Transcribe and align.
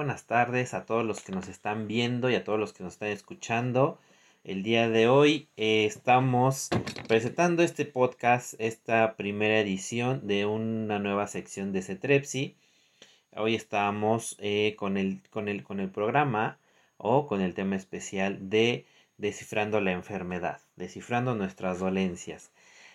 buenas 0.00 0.24
tardes 0.24 0.72
a 0.72 0.86
todos 0.86 1.04
los 1.04 1.20
que 1.20 1.30
nos 1.30 1.46
están 1.48 1.86
viendo 1.86 2.30
y 2.30 2.34
a 2.34 2.42
todos 2.42 2.58
los 2.58 2.72
que 2.72 2.82
nos 2.82 2.94
están 2.94 3.10
escuchando. 3.10 3.98
El 4.44 4.62
día 4.62 4.88
de 4.88 5.08
hoy 5.08 5.50
eh, 5.58 5.84
estamos 5.84 6.70
presentando 7.06 7.62
este 7.62 7.84
podcast, 7.84 8.54
esta 8.58 9.14
primera 9.16 9.60
edición 9.60 10.26
de 10.26 10.46
una 10.46 10.98
nueva 10.98 11.26
sección 11.26 11.72
de 11.72 11.82
Cetrepsi. 11.82 12.56
Hoy 13.36 13.54
estamos 13.54 14.36
eh, 14.38 14.74
con, 14.78 14.96
el, 14.96 15.20
con, 15.28 15.48
el, 15.48 15.62
con 15.64 15.80
el 15.80 15.90
programa 15.90 16.56
o 16.96 17.26
con 17.26 17.42
el 17.42 17.52
tema 17.52 17.76
especial 17.76 18.48
de 18.48 18.86
descifrando 19.18 19.82
la 19.82 19.92
enfermedad, 19.92 20.62
descifrando 20.76 21.34
nuestras 21.34 21.78
dolencias. 21.78 22.52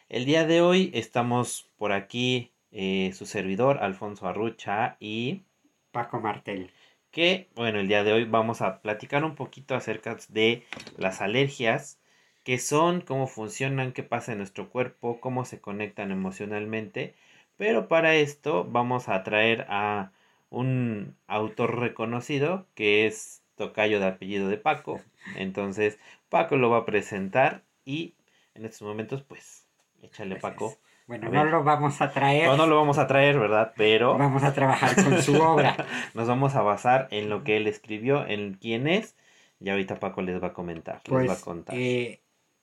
El 0.10 0.26
día 0.26 0.48
de 0.48 0.62
hoy 0.62 0.90
estamos 0.96 1.70
por 1.78 1.92
aquí 1.92 2.52
eh, 2.72 3.12
su 3.14 3.28
servidor 3.28 3.78
Alfonso 3.84 4.28
Arrucha 4.28 4.98
y 5.00 5.44
Paco 5.92 6.20
Martel. 6.20 6.72
Que, 7.16 7.48
bueno, 7.56 7.80
el 7.80 7.88
día 7.88 8.04
de 8.04 8.12
hoy 8.12 8.26
vamos 8.26 8.62
a 8.62 8.82
platicar 8.82 9.24
un 9.24 9.36
poquito 9.36 9.74
acerca 9.74 10.18
de 10.28 10.66
las 10.98 11.22
alergias, 11.22 11.98
qué 12.44 12.60
son, 12.60 13.00
cómo 13.00 13.26
funcionan, 13.28 13.94
qué 13.94 14.04
pasa 14.04 14.34
en 14.34 14.40
nuestro 14.40 14.70
cuerpo, 14.70 15.22
cómo 15.22 15.46
se 15.46 15.62
conectan 15.62 16.12
emocionalmente. 16.12 17.16
Pero 17.56 17.88
para 17.88 18.16
esto 18.16 18.66
vamos 18.66 19.08
a 19.08 19.24
traer 19.24 19.66
a 19.70 20.12
un 20.50 21.16
autor 21.28 21.80
reconocido 21.80 22.68
que 22.76 23.08
es 23.08 23.42
tocayo 23.56 24.02
de 24.02 24.08
apellido 24.08 24.50
de 24.50 24.58
Paco. 24.58 25.00
Entonces, 25.38 25.98
Paco 26.28 26.58
lo 26.58 26.70
va 26.70 26.80
a 26.80 26.86
presentar 26.86 27.64
y 27.86 28.14
en 28.56 28.66
estos 28.66 28.82
momentos, 28.82 29.24
pues, 29.24 29.66
échale 30.02 30.36
Paco. 30.36 30.78
Bueno, 31.08 31.30
no 31.30 31.46
lo 31.46 31.64
vamos 31.64 32.02
a 32.02 32.12
traer. 32.12 32.48
No, 32.48 32.58
no 32.58 32.66
lo 32.68 32.76
vamos 32.78 32.98
a 32.98 33.06
traer, 33.08 33.38
¿verdad? 33.40 33.74
Pero. 33.78 34.18
Vamos 34.18 34.44
a 34.44 34.54
trabajar 34.54 34.96
con 34.96 35.22
su 35.22 35.36
obra. 35.42 35.76
Nos 36.14 36.28
vamos 36.28 36.56
a 36.56 36.62
basar 36.62 37.08
en 37.12 37.30
lo 37.30 37.44
que 37.44 37.58
él 37.58 37.68
escribió, 37.68 38.26
en 38.28 38.56
quién 38.56 38.88
es. 38.88 39.16
Y 39.60 39.70
ahorita 39.70 40.00
Paco 40.00 40.22
les 40.22 40.42
va 40.42 40.48
a 40.48 40.54
comentar, 40.54 41.02
les 41.06 41.14
va 41.14 41.22
a 41.22 41.26
Pues, 41.26 41.42
contar. 41.42 41.76
eh, 41.76 42.20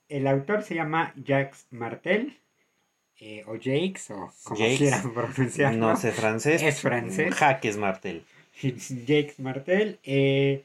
el 0.09 0.27
autor 0.27 0.63
se 0.63 0.75
llama 0.75 1.13
Jacques 1.15 1.67
Martel. 1.71 2.37
eh, 3.19 3.43
o 3.47 3.53
Jakes, 3.53 4.11
o 4.11 4.31
como 4.43 4.59
Jacques, 4.59 4.77
quieran 4.79 5.13
pronunciarlo. 5.13 5.79
no 5.79 5.95
sé 5.95 6.11
francés. 6.11 6.61
Es 6.61 6.81
francés. 6.81 7.33
Jaques 7.35 7.77
Martel. 7.77 8.25
Jacques 8.61 9.39
Martel. 9.39 9.99
eh, 10.03 10.63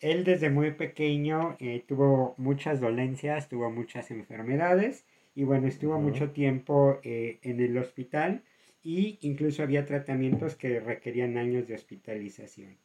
él 0.00 0.24
desde 0.24 0.50
muy 0.50 0.72
pequeño 0.72 1.56
tuvo 1.88 2.34
muchas 2.36 2.80
dolencias, 2.80 3.48
tuvo 3.48 3.70
muchas 3.70 4.10
enfermedades 4.10 5.04
y 5.34 5.44
bueno, 5.44 5.66
estuvo 5.66 5.98
mucho 5.98 6.30
tiempo 6.30 7.00
eh, 7.02 7.38
en 7.42 7.60
el 7.60 7.76
hospital 7.78 8.42
y 8.82 9.18
incluso 9.22 9.62
había 9.62 9.86
tratamientos 9.86 10.54
que 10.56 10.80
requerían 10.80 11.38
años 11.38 11.66
de 11.66 11.74
hospitalización. 11.74 12.76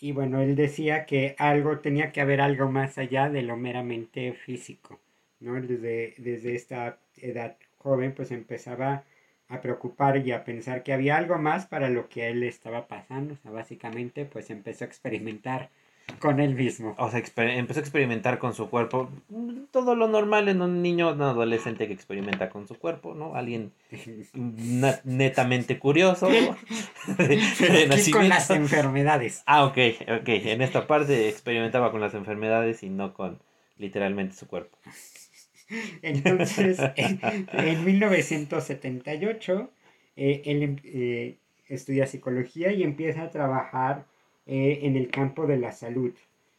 Y 0.00 0.12
bueno, 0.12 0.40
él 0.40 0.56
decía 0.56 1.06
que 1.06 1.36
algo 1.38 1.78
tenía 1.78 2.12
que 2.12 2.20
haber 2.20 2.40
algo 2.40 2.70
más 2.70 2.98
allá 2.98 3.30
de 3.30 3.42
lo 3.42 3.56
meramente 3.56 4.32
físico, 4.32 5.00
¿no? 5.40 5.60
Desde, 5.60 6.14
desde 6.18 6.54
esta 6.56 6.98
edad 7.16 7.56
joven 7.78 8.12
pues 8.14 8.30
empezaba 8.32 9.04
a 9.48 9.60
preocupar 9.60 10.26
y 10.26 10.32
a 10.32 10.44
pensar 10.44 10.82
que 10.82 10.92
había 10.92 11.16
algo 11.16 11.38
más 11.38 11.66
para 11.66 11.90
lo 11.90 12.08
que 12.08 12.22
a 12.22 12.28
él 12.28 12.42
estaba 12.42 12.88
pasando. 12.88 13.34
O 13.34 13.36
sea, 13.36 13.50
básicamente 13.52 14.24
pues 14.24 14.50
empezó 14.50 14.84
a 14.84 14.88
experimentar 14.88 15.70
con 16.18 16.40
él 16.40 16.54
mismo. 16.54 16.94
O 16.98 17.10
sea, 17.10 17.22
empezó 17.36 17.80
a 17.80 17.82
experimentar 17.82 18.38
con 18.38 18.54
su 18.54 18.70
cuerpo. 18.70 19.10
Todo 19.70 19.94
lo 19.94 20.08
normal 20.08 20.48
en 20.48 20.62
un 20.62 20.82
niño, 20.82 21.12
un 21.12 21.22
adolescente 21.22 21.86
que 21.86 21.92
experimenta 21.92 22.50
con 22.50 22.66
su 22.68 22.78
cuerpo, 22.78 23.14
¿no? 23.14 23.34
Alguien 23.34 23.72
netamente 25.04 25.78
curioso. 25.78 26.28
con 28.12 28.28
las 28.28 28.50
enfermedades. 28.50 29.42
Ah, 29.46 29.64
ok, 29.64 29.78
ok. 30.20 30.28
En 30.28 30.62
esta 30.62 30.86
parte 30.86 31.28
experimentaba 31.28 31.90
con 31.90 32.00
las 32.00 32.14
enfermedades 32.14 32.82
y 32.82 32.90
no 32.90 33.14
con 33.14 33.40
literalmente 33.78 34.36
su 34.36 34.46
cuerpo. 34.46 34.78
Entonces, 36.02 36.78
en, 36.96 37.20
en 37.52 37.84
1978, 37.84 39.70
eh, 40.16 40.42
él 40.44 40.80
eh, 40.84 41.38
estudia 41.68 42.06
psicología 42.06 42.72
y 42.72 42.82
empieza 42.82 43.22
a 43.22 43.30
trabajar 43.30 44.06
eh, 44.46 44.80
en 44.82 44.96
el 44.96 45.10
campo 45.10 45.46
de 45.46 45.56
la 45.56 45.72
salud, 45.72 46.12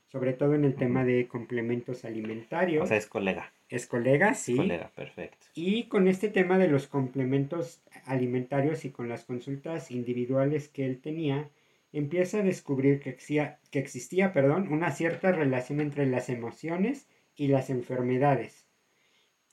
sobre 0.07 0.33
todo 0.33 0.55
en 0.55 0.65
el 0.65 0.75
tema 0.75 1.03
de 1.03 1.27
complementos 1.27 2.05
alimentarios. 2.05 2.83
O 2.83 2.87
sea, 2.87 2.97
es 2.97 3.07
colega. 3.07 3.51
es 3.69 3.85
colega, 3.85 4.33
sí. 4.33 4.55
Colega, 4.55 4.91
perfecto. 4.95 5.47
Y 5.53 5.83
con 5.83 6.07
este 6.07 6.29
tema 6.29 6.57
de 6.57 6.67
los 6.67 6.87
complementos 6.87 7.81
alimentarios 8.05 8.85
y 8.85 8.91
con 8.91 9.09
las 9.09 9.25
consultas 9.25 9.91
individuales 9.91 10.67
que 10.67 10.85
él 10.85 10.99
tenía, 10.99 11.49
empieza 11.91 12.39
a 12.39 12.43
descubrir 12.43 12.99
que 12.99 13.09
existía, 13.11 13.59
que 13.71 13.79
existía 13.79 14.33
perdón, 14.33 14.67
una 14.71 14.91
cierta 14.91 15.31
relación 15.31 15.79
entre 15.79 16.05
las 16.05 16.29
emociones 16.29 17.07
y 17.35 17.47
las 17.47 17.69
enfermedades. 17.69 18.67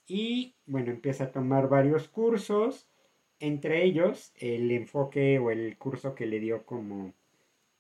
Y 0.07 0.57
bueno, 0.67 0.91
empieza 0.91 1.25
a 1.25 1.33
tomar 1.33 1.69
varios 1.69 2.09
cursos, 2.09 2.89
entre 3.39 3.85
ellos 3.85 4.33
el 4.37 4.71
enfoque 4.71 5.39
o 5.39 5.51
el 5.51 5.77
curso 5.77 6.15
que 6.15 6.27
le 6.27 6.41
dio 6.41 6.65
como 6.65 7.13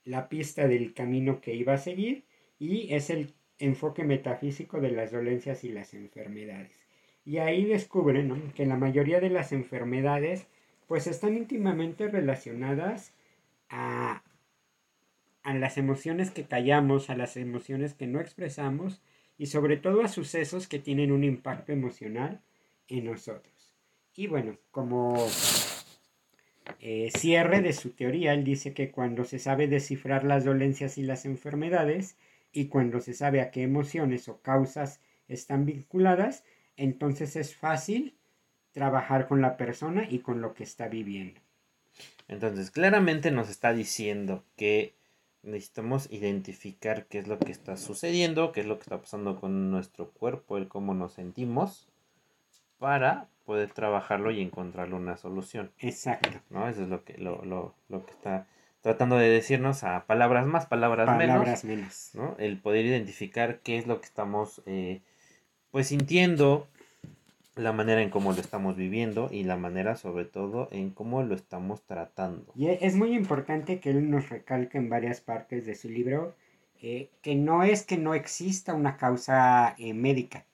la 0.04 0.28
pista 0.28 0.68
del 0.68 0.94
camino 0.94 1.40
que 1.40 1.54
iba 1.54 1.74
a 1.74 1.78
seguir 1.78 2.24
y 2.58 2.94
es 2.94 3.10
el 3.10 3.34
enfoque 3.58 4.04
metafísico 4.04 4.80
de 4.80 4.90
las 4.90 5.12
dolencias 5.12 5.64
y 5.64 5.68
las 5.68 5.94
enfermedades. 5.94 6.78
Y 7.24 7.38
ahí 7.38 7.64
descubren 7.64 8.28
¿no? 8.28 8.36
que 8.54 8.66
la 8.66 8.76
mayoría 8.76 9.20
de 9.20 9.30
las 9.30 9.52
enfermedades 9.52 10.46
pues 10.88 11.06
están 11.06 11.36
íntimamente 11.36 12.08
relacionadas 12.08 13.14
a, 13.68 14.22
a 15.42 15.54
las 15.54 15.78
emociones 15.78 16.30
que 16.30 16.44
callamos, 16.44 17.10
a 17.10 17.16
las 17.16 17.36
emociones 17.36 17.94
que 17.94 18.06
no 18.06 18.20
expresamos 18.20 19.00
y 19.38 19.46
sobre 19.46 19.76
todo 19.76 20.02
a 20.02 20.08
sucesos 20.08 20.68
que 20.68 20.78
tienen 20.78 21.12
un 21.12 21.24
impacto 21.24 21.72
emocional 21.72 22.42
en 22.88 23.04
nosotros. 23.04 23.72
Y 24.14 24.26
bueno, 24.26 24.58
como 24.70 25.26
eh, 26.80 27.10
cierre 27.16 27.60
de 27.60 27.72
su 27.72 27.90
teoría, 27.90 28.34
él 28.34 28.44
dice 28.44 28.74
que 28.74 28.90
cuando 28.90 29.24
se 29.24 29.38
sabe 29.38 29.68
descifrar 29.68 30.24
las 30.24 30.44
dolencias 30.44 30.98
y 30.98 31.02
las 31.02 31.24
enfermedades 31.24 32.16
y 32.52 32.66
cuando 32.66 33.00
se 33.00 33.14
sabe 33.14 33.40
a 33.40 33.50
qué 33.50 33.62
emociones 33.62 34.28
o 34.28 34.40
causas 34.40 35.00
están 35.28 35.64
vinculadas, 35.66 36.44
entonces 36.76 37.36
es 37.36 37.54
fácil 37.54 38.16
trabajar 38.72 39.28
con 39.28 39.40
la 39.40 39.56
persona 39.56 40.06
y 40.08 40.20
con 40.20 40.40
lo 40.40 40.54
que 40.54 40.64
está 40.64 40.88
viviendo. 40.88 41.40
Entonces, 42.28 42.70
claramente 42.70 43.30
nos 43.30 43.50
está 43.50 43.72
diciendo 43.72 44.44
que 44.56 44.94
necesitamos 45.42 46.10
identificar 46.10 47.06
qué 47.06 47.18
es 47.18 47.26
lo 47.26 47.38
que 47.38 47.52
está 47.52 47.76
sucediendo, 47.76 48.52
qué 48.52 48.60
es 48.60 48.66
lo 48.66 48.76
que 48.76 48.82
está 48.82 49.00
pasando 49.00 49.40
con 49.40 49.70
nuestro 49.70 50.10
cuerpo, 50.10 50.56
el 50.56 50.68
cómo 50.68 50.94
nos 50.94 51.14
sentimos, 51.14 51.88
para 52.78 53.28
poder 53.44 53.70
trabajarlo 53.70 54.30
y 54.30 54.41
encontrarle 54.41 54.94
una 54.94 55.16
solución. 55.16 55.70
Exacto. 55.78 56.30
¿no? 56.50 56.69
Eso 56.69 56.82
es 56.82 56.88
lo 56.88 57.04
que, 57.04 57.19
lo, 57.19 57.44
lo, 57.44 57.75
lo 57.88 58.04
que 58.04 58.12
está 58.12 58.47
tratando 58.80 59.16
de 59.16 59.28
decirnos 59.28 59.84
a 59.84 60.06
palabras 60.06 60.47
más, 60.47 60.66
palabras, 60.66 61.06
Palabras 61.06 61.64
menos, 61.64 61.64
menos. 61.64 62.10
¿no? 62.14 62.36
El 62.38 62.58
poder 62.58 62.84
identificar 62.84 63.60
qué 63.60 63.78
es 63.78 63.86
lo 63.86 64.00
que 64.00 64.06
estamos, 64.06 64.62
eh, 64.66 65.03
pues, 65.70 65.88
sintiendo, 65.88 66.66
la 67.54 67.72
manera 67.72 68.03
en 68.03 68.10
cómo 68.10 68.32
lo 68.32 68.41
estamos 68.41 68.76
viviendo 68.76 69.28
y 69.30 69.44
la 69.44 69.56
manera, 69.56 69.94
sobre 69.94 70.24
todo, 70.24 70.69
en 70.72 70.91
cómo 70.91 71.22
lo 71.22 71.34
estamos 71.34 71.82
tratando. 71.82 72.53
Y 72.56 72.69
e- 72.69 72.78
es 72.80 72.97
muy 72.97 73.14
importante 73.14 73.78
que 73.78 73.91
él 73.91 74.10
nos 74.10 74.30
recalque 74.30 74.78
en 74.78 74.88
varias 74.88 75.20
partes 75.20 75.66
de 75.66 75.74
su 75.74 75.88
libro 75.88 76.34
eh, 76.80 77.10
que 77.22 77.34
no 77.36 77.62
es 77.62 77.84
que 77.84 77.98
no 77.98 78.14
exista 78.14 78.74
una 78.74 78.97
causa 78.97 79.77
eh, 79.78 79.94
médica, 79.94 80.44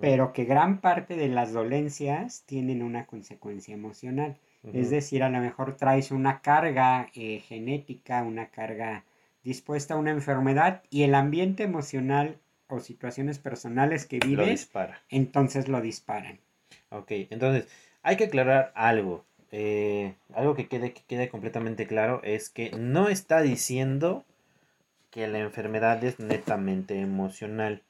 Pero 0.00 0.32
que 0.32 0.44
gran 0.44 0.80
parte 0.80 1.16
de 1.16 1.28
las 1.28 1.52
dolencias 1.52 2.42
tienen 2.46 2.82
una 2.82 3.06
consecuencia 3.06 3.74
emocional. 3.74 4.36
Es 4.74 4.90
decir, 4.90 5.22
a 5.22 5.30
lo 5.30 5.40
mejor 5.40 5.76
traes 5.76 6.10
una 6.10 6.42
carga 6.42 7.08
eh, 7.14 7.40
genética, 7.40 8.22
una 8.22 8.48
carga 8.48 9.04
dispuesta 9.42 9.94
a 9.94 9.96
una 9.96 10.10
enfermedad 10.10 10.82
y 10.90 11.04
el 11.04 11.14
ambiente 11.14 11.62
emocional 11.62 12.36
o 12.68 12.78
situaciones 12.80 13.38
personales 13.38 14.06
que 14.06 14.18
lo 14.18 14.26
vives, 14.26 14.50
dispara. 14.50 15.00
entonces 15.08 15.68
lo 15.68 15.80
disparan. 15.80 16.38
Ok, 16.90 17.10
entonces 17.30 17.66
hay 18.02 18.16
que 18.16 18.24
aclarar 18.24 18.72
algo. 18.74 19.24
eh, 19.52 20.14
algo 20.34 20.54
que 20.54 20.68
quede, 20.68 20.92
que 20.92 21.02
quede 21.08 21.28
completamente 21.28 21.86
claro 21.86 22.20
es 22.22 22.50
que 22.50 22.70
no 22.78 23.08
está 23.08 23.40
diciendo 23.40 24.24
que 25.10 25.26
la 25.26 25.40
enfermedad 25.40 26.04
es 26.04 26.20
netamente 26.20 27.00
emocional, 27.00 27.82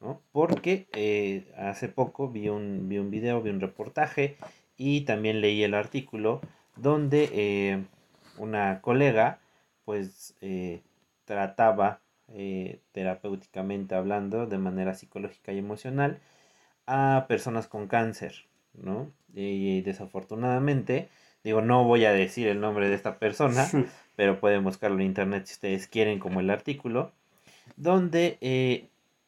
¿no? 0.00 0.20
Porque 0.32 0.88
eh, 0.92 1.52
hace 1.56 1.88
poco 1.88 2.28
vi 2.28 2.48
un, 2.48 2.88
vi 2.88 2.98
un 2.98 3.10
video, 3.10 3.42
vi 3.42 3.50
un 3.50 3.60
reportaje 3.60 4.36
y 4.76 5.02
también 5.02 5.40
leí 5.40 5.62
el 5.64 5.74
artículo 5.74 6.40
donde 6.76 7.30
eh, 7.32 7.84
una 8.38 8.80
colega 8.80 9.40
pues 9.84 10.34
eh, 10.40 10.82
trataba 11.24 12.00
eh, 12.28 12.80
terapéuticamente 12.92 13.94
hablando 13.94 14.46
de 14.46 14.58
manera 14.58 14.94
psicológica 14.94 15.52
y 15.52 15.58
emocional 15.58 16.20
a 16.86 17.26
personas 17.28 17.66
con 17.66 17.86
cáncer, 17.88 18.46
¿no? 18.74 19.10
Y 19.34 19.82
desafortunadamente, 19.82 21.08
digo, 21.44 21.60
no 21.60 21.84
voy 21.84 22.04
a 22.04 22.12
decir 22.12 22.48
el 22.48 22.60
nombre 22.60 22.88
de 22.88 22.94
esta 22.94 23.18
persona, 23.18 23.66
pero 24.16 24.40
pueden 24.40 24.64
buscarlo 24.64 24.98
en 24.98 25.06
internet 25.06 25.46
si 25.46 25.54
ustedes 25.54 25.86
quieren, 25.86 26.18
como 26.18 26.40
el 26.40 26.50
artículo, 26.50 27.12
donde 27.76 28.38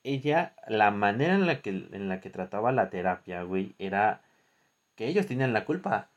ella, 0.04 0.54
la 0.66 0.90
manera 0.90 1.34
en 1.34 1.46
la, 1.46 1.62
que, 1.62 1.70
en 1.70 2.08
la 2.08 2.20
que 2.20 2.30
trataba 2.30 2.72
la 2.72 2.90
terapia, 2.90 3.42
güey, 3.42 3.74
era 3.78 4.22
que 4.96 5.06
ellos 5.06 5.26
tenían 5.26 5.52
la 5.52 5.64
culpa 5.64 6.08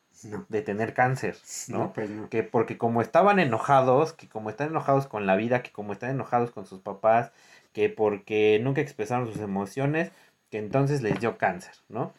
de 0.49 0.61
tener 0.61 0.93
cáncer, 0.93 1.37
¿no? 1.67 1.93
pues 1.93 2.09
no. 2.09 2.29
Que 2.29 2.43
porque 2.43 2.77
como 2.77 3.01
estaban 3.01 3.39
enojados, 3.39 4.13
que 4.13 4.27
como 4.27 4.49
están 4.49 4.69
enojados 4.69 5.07
con 5.07 5.25
la 5.25 5.35
vida, 5.35 5.63
que 5.63 5.71
como 5.71 5.93
están 5.93 6.11
enojados 6.11 6.51
con 6.51 6.65
sus 6.65 6.79
papás, 6.79 7.31
que 7.73 7.89
porque 7.89 8.59
nunca 8.61 8.81
expresaron 8.81 9.27
sus 9.31 9.41
emociones, 9.41 10.11
que 10.49 10.59
entonces 10.59 11.01
les 11.01 11.19
dio 11.19 11.37
cáncer, 11.37 11.73
¿no? 11.89 12.13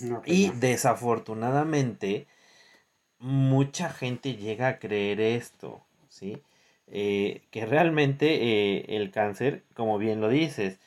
No, 0.00 0.22
pues 0.22 0.38
Y 0.38 0.50
desafortunadamente, 0.50 2.26
mucha 3.18 3.90
gente 3.90 4.36
llega 4.36 4.68
a 4.68 4.78
creer 4.78 5.20
esto, 5.20 5.84
¿sí? 6.08 6.42
Eh, 6.88 7.42
que 7.50 7.64
realmente 7.64 8.26
eh, 8.42 8.96
el 8.96 9.10
cáncer, 9.10 9.62
como 9.74 9.96
bien 9.98 10.20
lo 10.20 10.28
dices, 10.28 10.78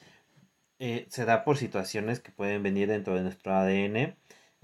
eh, 0.79 1.05
se 1.09 1.25
da 1.25 1.43
por 1.43 1.57
situaciones 1.57 2.19
que 2.19 2.31
pueden 2.31 2.63
venir 2.63 2.87
dentro 2.89 3.15
de 3.15 3.21
nuestro 3.21 3.53
ADN, 3.53 4.15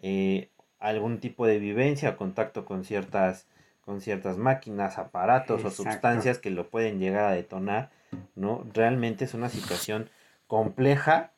eh, 0.01 0.49
algún 0.79 1.19
tipo 1.19 1.45
de 1.45 1.59
vivencia 1.59 2.09
o 2.11 2.17
contacto 2.17 2.65
con 2.65 2.83
ciertas, 2.83 3.47
con 3.81 4.01
ciertas 4.01 4.37
máquinas, 4.37 4.97
aparatos 4.97 5.63
o 5.63 5.69
sustancias 5.71 6.39
que 6.39 6.49
lo 6.49 6.69
pueden 6.69 6.99
llegar 6.99 7.25
a 7.25 7.31
detonar, 7.31 7.91
¿no? 8.35 8.63
Realmente 8.73 9.25
es 9.25 9.33
una 9.33 9.49
situación 9.49 10.09
compleja 10.47 11.31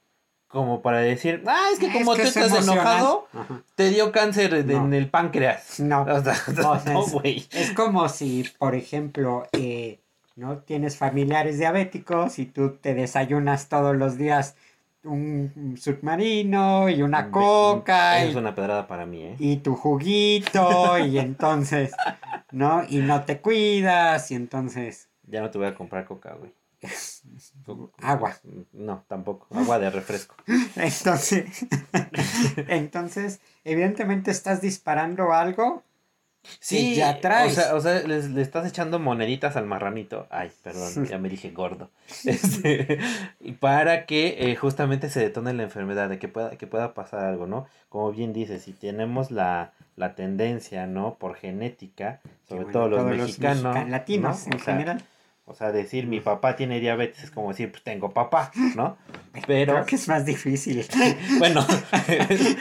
como 0.47 0.81
para 0.83 0.99
decir, 0.99 1.43
ah, 1.47 1.65
es 1.73 1.79
que 1.79 1.87
Es 1.87 1.93
como 1.93 2.13
que 2.13 2.21
tú 2.21 2.27
es 2.27 2.37
estás 2.37 2.51
emocional. 2.51 2.77
enojado, 2.77 3.27
Ajá. 3.33 3.63
te 3.75 3.89
dio 3.89 4.11
cáncer 4.11 4.63
No. 4.65 4.85
en 4.85 4.93
el 4.93 5.09
páncreas. 5.09 5.79
No. 5.79 6.01
O 6.07 6.21
sea, 6.23 6.35
O 6.47 6.79
sea, 6.79 6.93
no, 6.93 7.03
es- 7.05 7.11
güey. 7.11 7.47
Es 7.51 7.71
como 7.71 8.07
si, 8.07 8.45
por 8.59 8.75
ejemplo, 8.75 9.47
eh, 9.51 9.99
no 10.35 10.59
tienes 10.59 10.97
familiares 10.97 11.57
diabéticos 11.57 12.39
y 12.39 12.45
tú 12.45 12.77
te 12.77 12.93
desayunas 12.93 13.69
todos 13.69 13.95
los 13.95 14.17
días 14.17 14.55
un 15.03 15.75
submarino 15.77 16.89
y 16.89 17.01
una 17.01 17.29
coca 17.29 18.19
Eso 18.19 18.27
y, 18.27 18.29
es 18.31 18.35
una 18.37 18.55
pedrada 18.55 18.87
para 18.87 19.05
mí, 19.05 19.21
¿eh? 19.21 19.35
y 19.37 19.57
tu 19.57 19.75
juguito 19.75 20.97
y 20.97 21.19
entonces, 21.19 21.91
¿no? 22.51 22.83
Y 22.87 22.99
no 22.99 23.23
te 23.23 23.39
cuidas 23.39 24.31
y 24.31 24.35
entonces, 24.35 25.09
Ya 25.27 25.41
no 25.41 25.51
te 25.51 25.57
voy 25.57 25.67
a 25.67 25.75
comprar 25.75 26.05
coca, 26.05 26.35
güey. 26.35 26.53
Agua. 28.01 28.35
No, 28.73 29.05
tampoco. 29.07 29.47
Agua 29.55 29.79
de 29.79 29.89
refresco. 29.89 30.35
entonces, 30.75 31.65
entonces, 32.67 33.39
evidentemente 33.63 34.31
estás 34.31 34.61
disparando 34.61 35.33
algo 35.33 35.83
Sí, 36.59 36.95
ya 36.95 37.19
traes. 37.21 37.53
O 37.57 37.61
sea, 37.61 37.75
o 37.75 37.79
sea 37.81 37.99
le 38.07 38.41
estás 38.41 38.67
echando 38.67 38.99
moneditas 38.99 39.55
al 39.55 39.65
marranito. 39.65 40.27
Ay, 40.29 40.51
perdón, 40.61 41.05
ya 41.09 41.17
me 41.17 41.29
dije 41.29 41.51
gordo. 41.51 41.89
Este, 42.25 42.99
para 43.59 44.05
que 44.05 44.35
eh, 44.51 44.55
justamente 44.55 45.09
se 45.09 45.19
detone 45.21 45.53
la 45.53 45.63
enfermedad, 45.63 46.09
de 46.09 46.19
que 46.19 46.27
pueda, 46.27 46.51
que 46.57 46.67
pueda 46.67 46.93
pasar 46.93 47.25
algo, 47.25 47.47
¿no? 47.47 47.65
Como 47.89 48.11
bien 48.11 48.33
dices, 48.33 48.63
si 48.63 48.73
tenemos 48.73 49.31
la, 49.31 49.71
la 49.95 50.15
tendencia, 50.15 50.87
¿no? 50.87 51.15
Por 51.15 51.35
genética, 51.35 52.19
sobre 52.47 52.63
bueno, 52.65 52.79
todo 52.79 52.89
los 52.89 53.05
mexicanos. 53.05 53.63
mexican- 53.63 53.91
latinos 53.91 54.47
¿no? 54.47 54.53
en 54.53 54.59
O 54.59 54.63
sea, 54.63 54.73
general. 54.73 55.03
O 55.45 55.53
sea, 55.53 55.73
decir 55.73 56.07
mi 56.07 56.21
papá 56.21 56.55
tiene 56.55 56.79
diabetes 56.79 57.25
es 57.25 57.31
como 57.31 57.49
decir, 57.49 57.69
pues 57.69 57.83
tengo 57.83 58.13
papá, 58.13 58.51
¿no? 58.75 58.97
Pero, 59.47 59.73
Creo 59.73 59.85
que 59.85 59.95
es 59.95 60.07
más 60.07 60.25
difícil. 60.25 60.85
bueno, 61.39 61.65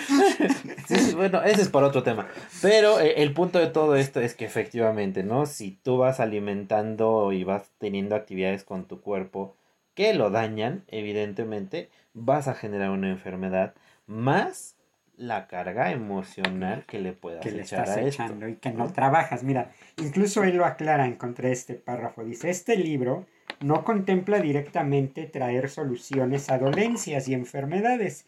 bueno, 1.15 1.43
ese 1.45 1.63
es 1.63 1.69
por 1.69 1.85
otro 1.85 2.03
tema. 2.03 2.27
Pero 2.61 2.99
eh, 2.99 3.23
el 3.23 3.33
punto 3.35 3.61
de 3.61 3.69
todo 3.69 3.95
esto 3.95 4.21
es 4.21 4.35
que 4.35 4.45
efectivamente, 4.45 5.23
¿no? 5.23 5.47
Si 5.47 5.79
tú 5.83 5.99
vas 5.99 6.19
alimentando 6.19 7.33
y 7.33 7.45
vas 7.45 7.71
teniendo 7.79 8.17
actividades 8.17 8.65
con 8.65 8.87
tu 8.87 9.01
cuerpo 9.01 9.55
que 9.95 10.15
lo 10.15 10.31
dañan, 10.31 10.85
evidentemente 10.89 11.91
vas 12.15 12.49
a 12.49 12.55
generar 12.55 12.91
una 12.91 13.11
enfermedad 13.11 13.75
más 14.07 14.77
la 15.23 15.47
carga 15.47 15.93
emocional 15.93 16.85
que 16.85 16.99
le 16.99 17.13
puedas 17.13 17.43
que 17.43 17.53
le 17.53 17.63
echar 17.63 17.85
estás 17.85 17.97
a 17.97 18.01
esto. 18.01 18.25
echando 18.25 18.49
y 18.49 18.57
que 18.57 18.73
no 18.73 18.93
trabajas. 18.93 19.45
Mira, 19.45 19.71
incluso 19.97 20.43
él 20.43 20.57
lo 20.57 20.65
aclara, 20.65 21.07
encontré 21.07 21.53
este 21.53 21.75
párrafo. 21.75 22.25
Dice, 22.25 22.51
este 22.51 22.77
libro 22.77 23.27
no 23.61 23.85
contempla 23.85 24.41
directamente 24.41 25.27
traer 25.27 25.69
soluciones 25.69 26.51
a 26.51 26.59
dolencias 26.59 27.29
y 27.29 27.35
enfermedades, 27.35 28.27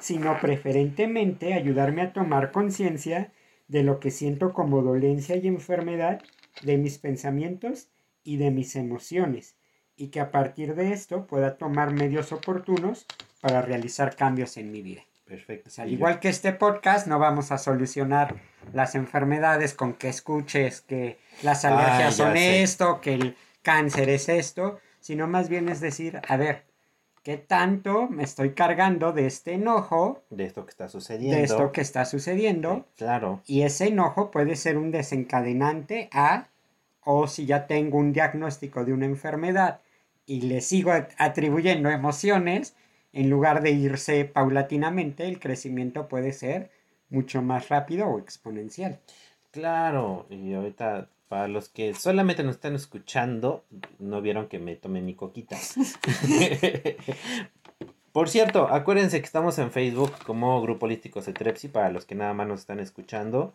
sino 0.00 0.38
preferentemente 0.40 1.54
ayudarme 1.54 2.02
a 2.02 2.12
tomar 2.12 2.52
conciencia 2.52 3.32
de 3.66 3.82
lo 3.82 3.98
que 3.98 4.12
siento 4.12 4.52
como 4.52 4.82
dolencia 4.82 5.34
y 5.36 5.48
enfermedad, 5.48 6.22
de 6.62 6.78
mis 6.78 6.98
pensamientos 6.98 7.88
y 8.22 8.36
de 8.36 8.52
mis 8.52 8.76
emociones, 8.76 9.56
y 9.96 10.08
que 10.08 10.20
a 10.20 10.30
partir 10.30 10.76
de 10.76 10.92
esto 10.92 11.26
pueda 11.26 11.56
tomar 11.56 11.92
medios 11.92 12.32
oportunos 12.32 13.06
para 13.40 13.60
realizar 13.60 14.14
cambios 14.14 14.56
en 14.56 14.70
mi 14.70 14.82
vida. 14.82 15.02
Perfecto. 15.28 15.68
O 15.68 15.70
sea, 15.70 15.84
al 15.84 15.90
Y 15.90 15.92
yo- 15.92 15.96
igual 15.98 16.20
que 16.20 16.28
este 16.30 16.52
podcast, 16.52 17.06
no 17.06 17.18
vamos 17.18 17.52
a 17.52 17.58
solucionar 17.58 18.36
las 18.72 18.94
enfermedades 18.94 19.74
con 19.74 19.92
que 19.94 20.08
escuches 20.08 20.80
que 20.80 21.18
las 21.42 21.64
Ah, 21.64 21.76
alergias 21.78 22.16
son 22.16 22.32
sé. 22.32 22.62
esto, 22.62 23.00
que 23.00 23.14
el 23.14 23.36
cáncer 23.62 24.08
es 24.08 24.28
esto, 24.28 24.80
sino 25.00 25.26
más 25.28 25.48
bien 25.48 25.68
es 25.68 25.80
decir, 25.80 26.20
a 26.26 26.36
ver, 26.36 26.64
¿qué 27.22 27.36
tanto 27.36 28.08
me 28.08 28.24
estoy 28.24 28.52
cargando 28.54 29.12
de 29.12 29.26
este 29.26 29.52
enojo, 29.54 30.22
de 30.30 30.44
esto 30.46 30.64
que 30.64 30.70
está 30.70 30.88
sucediendo. 30.88 31.36
de 31.36 31.42
esto 31.44 31.72
que 31.72 31.80
está 31.82 32.04
sucediendo? 32.06 32.76
Sí, 32.76 32.84
claro. 33.04 33.42
Y 33.46 33.62
ese 33.62 33.88
enojo 33.88 34.30
puede 34.30 34.56
ser 34.56 34.78
un 34.78 34.90
desencadenante 34.90 36.08
a, 36.12 36.46
o 37.04 37.26
si 37.26 37.44
ya 37.46 37.66
tengo 37.66 37.98
un 37.98 38.12
diagnóstico 38.12 38.84
de 38.84 38.92
una 38.94 39.06
enfermedad 39.06 39.80
y 40.26 40.42
le 40.42 40.60
sigo 40.62 40.90
at- 40.92 41.10
atribuyendo 41.18 41.90
emociones, 41.90 42.74
en 43.18 43.30
lugar 43.30 43.62
de 43.62 43.72
irse 43.72 44.24
paulatinamente, 44.24 45.26
el 45.26 45.40
crecimiento 45.40 46.06
puede 46.06 46.32
ser 46.32 46.70
mucho 47.10 47.42
más 47.42 47.68
rápido 47.68 48.06
o 48.06 48.20
exponencial. 48.20 49.00
Claro, 49.50 50.26
y 50.30 50.54
ahorita 50.54 51.08
para 51.28 51.48
los 51.48 51.68
que 51.68 51.94
solamente 51.94 52.44
nos 52.44 52.54
están 52.54 52.76
escuchando, 52.76 53.64
no 53.98 54.22
vieron 54.22 54.46
que 54.46 54.60
me 54.60 54.76
tomé 54.76 55.00
mi 55.00 55.14
coquita. 55.14 55.58
Por 58.12 58.28
cierto, 58.28 58.68
acuérdense 58.68 59.18
que 59.18 59.26
estamos 59.26 59.58
en 59.58 59.72
Facebook 59.72 60.12
como 60.24 60.62
Grupo 60.62 60.86
Holístico 60.86 61.20
Cetrepsi, 61.20 61.66
para 61.66 61.90
los 61.90 62.06
que 62.06 62.14
nada 62.14 62.34
más 62.34 62.46
nos 62.46 62.60
están 62.60 62.78
escuchando. 62.78 63.52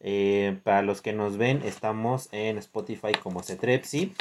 Eh, 0.00 0.58
para 0.64 0.80
los 0.80 1.02
que 1.02 1.12
nos 1.12 1.36
ven, 1.36 1.60
estamos 1.64 2.30
en 2.32 2.56
Spotify 2.56 3.12
como 3.22 3.42
Cetrepsi. 3.42 4.14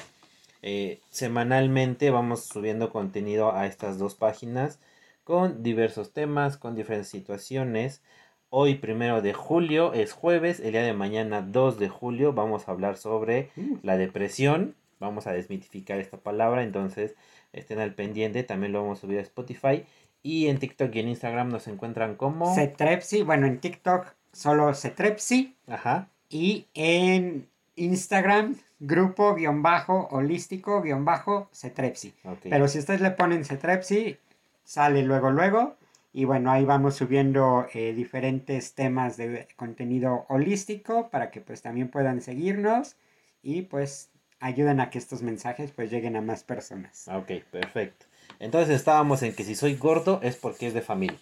Eh, 0.62 1.02
semanalmente 1.10 2.12
vamos 2.12 2.46
subiendo 2.46 2.90
contenido 2.92 3.54
a 3.56 3.66
estas 3.66 3.98
dos 3.98 4.16
páginas 4.16 4.80
con 5.24 5.64
diversos 5.64 6.14
temas, 6.14 6.58
con 6.58 6.76
diferentes 6.76 7.10
situaciones. 7.10 8.02
Hoy, 8.50 8.76
primero 8.76 9.22
de 9.22 9.34
julio, 9.34 9.94
es 9.94 10.12
jueves. 10.12 10.60
El 10.60 10.74
día 10.74 10.84
de 10.84 10.94
mañana, 10.94 11.42
2 11.42 11.80
de 11.80 11.88
julio, 11.90 12.34
vamos 12.34 12.68
a 12.68 12.72
hablar 12.72 12.98
sobre 12.98 13.50
Mm. 13.56 13.76
la 13.84 13.98
depresión. 13.98 14.76
Vamos 15.00 15.26
a 15.26 15.32
desmitificar 15.32 16.00
esta 16.00 16.18
palabra. 16.18 16.62
Entonces, 16.64 17.16
estén 17.54 17.80
al 17.80 17.94
pendiente. 17.96 18.44
También 18.44 18.74
lo 18.74 18.82
vamos 18.82 19.00
a 19.00 19.02
subir 19.02 19.20
a 19.20 19.22
Spotify. 19.22 19.86
Y 20.22 20.48
en 20.48 20.60
TikTok 20.60 20.94
y 20.96 21.00
en 21.00 21.08
Instagram 21.10 21.50
nos 21.50 21.68
encuentran 21.68 22.16
como. 22.16 22.54
Cetrepsi, 22.54 23.24
bueno, 23.24 23.48
en 23.48 23.60
TikTok 23.60 24.14
solo 24.34 24.74
Cetrepsi 24.74 25.56
Ajá. 25.68 26.10
y 26.30 26.68
en 26.74 27.48
Instagram 27.76 28.56
grupo 28.80 29.36
guion 29.36 29.62
bajo 29.62 30.08
holístico 30.12 30.82
guion 30.82 31.06
bajo 31.06 31.50
Cetrepsi. 31.54 32.14
Pero 32.44 32.68
si 32.68 32.80
ustedes 32.80 33.02
le 33.02 33.12
ponen 33.12 33.46
Cetrepsi, 33.46 34.18
sale 34.64 35.04
luego, 35.04 35.32
luego. 35.32 35.78
Y 36.14 36.26
bueno, 36.26 36.52
ahí 36.52 36.66
vamos 36.66 36.96
subiendo 36.96 37.68
eh, 37.74 37.94
diferentes 37.94 38.74
temas 38.74 39.16
de 39.16 39.48
contenido 39.56 40.26
holístico 40.28 41.10
para 41.10 41.32
que 41.32 41.40
pues 41.40 41.62
también 41.62 41.88
puedan 41.88 42.22
seguirnos 42.22 42.98
y 43.42 43.62
pues 43.62 44.10
ayuden 44.42 44.82
a 44.82 44.90
que 44.90 44.98
estos 44.98 45.22
mensajes 45.22 45.72
pues 45.72 45.90
lleguen 45.90 46.18
a 46.18 46.22
más 46.22 46.44
personas. 46.44 47.08
Ok, 47.08 47.32
perfecto. 47.50 48.08
Entonces 48.40 48.76
estábamos 48.76 49.24
en 49.24 49.34
que 49.34 49.44
si 49.44 49.56
soy 49.56 49.76
gordo 49.76 50.20
es 50.24 50.36
porque 50.36 50.68
es 50.68 50.74
de 50.74 50.82
familia, 50.82 51.20